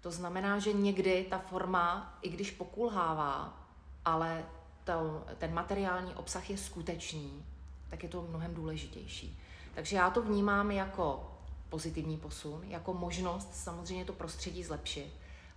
To 0.00 0.10
znamená, 0.10 0.58
že 0.58 0.72
někdy 0.72 1.26
ta 1.30 1.38
forma, 1.38 2.18
i 2.22 2.28
když 2.28 2.50
pokulhává, 2.50 3.66
ale 4.04 4.44
to, 4.84 5.24
ten 5.38 5.54
materiální 5.54 6.14
obsah 6.14 6.50
je 6.50 6.58
skutečný, 6.58 7.44
tak 7.90 8.02
je 8.02 8.08
to 8.08 8.22
mnohem 8.22 8.54
důležitější. 8.54 9.38
Takže 9.74 9.96
já 9.96 10.10
to 10.10 10.22
vnímám 10.22 10.70
jako 10.70 11.30
pozitivní 11.68 12.16
posun, 12.16 12.64
jako 12.64 12.94
možnost 12.94 13.48
samozřejmě 13.54 14.04
to 14.04 14.12
prostředí 14.12 14.64
zlepšit, 14.64 15.12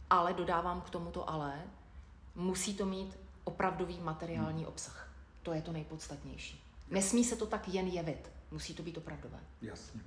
ale 0.09 0.33
dodávám 0.33 0.81
k 0.81 0.89
tomuto 0.89 1.29
ale, 1.29 1.61
musí 2.35 2.73
to 2.73 2.85
mít 2.85 3.17
opravdový 3.43 3.99
materiální 3.99 4.63
hmm. 4.63 4.67
obsah. 4.67 5.09
To 5.43 5.53
je 5.53 5.61
to 5.61 5.71
nejpodstatnější. 5.71 6.63
Nesmí 6.89 7.23
se 7.23 7.35
to 7.35 7.45
tak 7.45 7.67
jen 7.67 7.87
jevit, 7.87 8.31
musí 8.51 8.73
to 8.73 8.83
být 8.83 8.97
opravdové. 8.97 9.39
Jasně. 9.61 10.01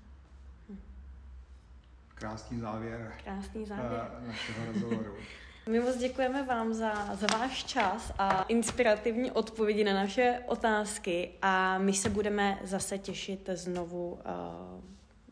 Krásný 2.14 2.60
závěr. 2.60 3.14
Krásný 3.24 3.66
závěr. 3.66 4.10
Uh, 4.20 4.26
našeho 4.26 4.72
rozhovoru. 4.72 5.16
My 5.68 5.80
moc 5.80 5.96
děkujeme 5.96 6.42
vám 6.42 6.74
za, 6.74 7.16
za 7.16 7.26
váš 7.38 7.64
čas 7.64 8.12
a 8.18 8.42
inspirativní 8.42 9.30
odpovědi 9.30 9.84
na 9.84 9.94
naše 9.94 10.42
otázky 10.46 11.30
a 11.42 11.78
my 11.78 11.92
se 11.92 12.10
budeme 12.10 12.58
zase 12.64 12.98
těšit 12.98 13.48
znovu 13.52 14.10
uh, 14.10 14.18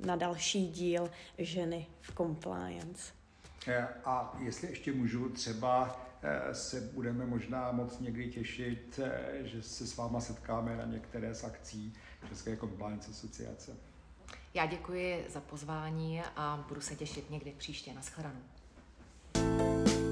na 0.07 0.17
další 0.17 0.69
díl 0.69 1.11
Ženy 1.39 1.87
v 2.01 2.15
Compliance. 2.15 3.13
Eh, 3.67 3.89
a 4.05 4.37
jestli 4.41 4.69
ještě 4.69 4.93
můžu, 4.93 5.29
třeba 5.29 6.01
eh, 6.23 6.55
se 6.55 6.81
budeme 6.81 7.27
možná 7.27 7.73
moc 7.73 8.01
někdy 8.01 8.31
těšit, 8.31 9.01
že 9.41 9.63
se 9.63 9.87
s 9.87 9.97
váma 9.97 10.21
setkáme 10.21 10.77
na 10.77 10.85
některé 10.85 11.35
z 11.35 11.45
akcí 11.45 11.93
České 12.29 12.57
Compliance 12.57 13.11
asociace. 13.11 13.77
Já 14.55 14.67
děkuji 14.67 15.27
za 15.29 15.41
pozvání 15.41 16.23
a 16.37 16.65
budu 16.69 16.81
se 16.81 16.97
těšit 16.97 17.31
někdy 17.31 17.55
příště. 17.59 17.95
Naschledanou. 17.95 18.54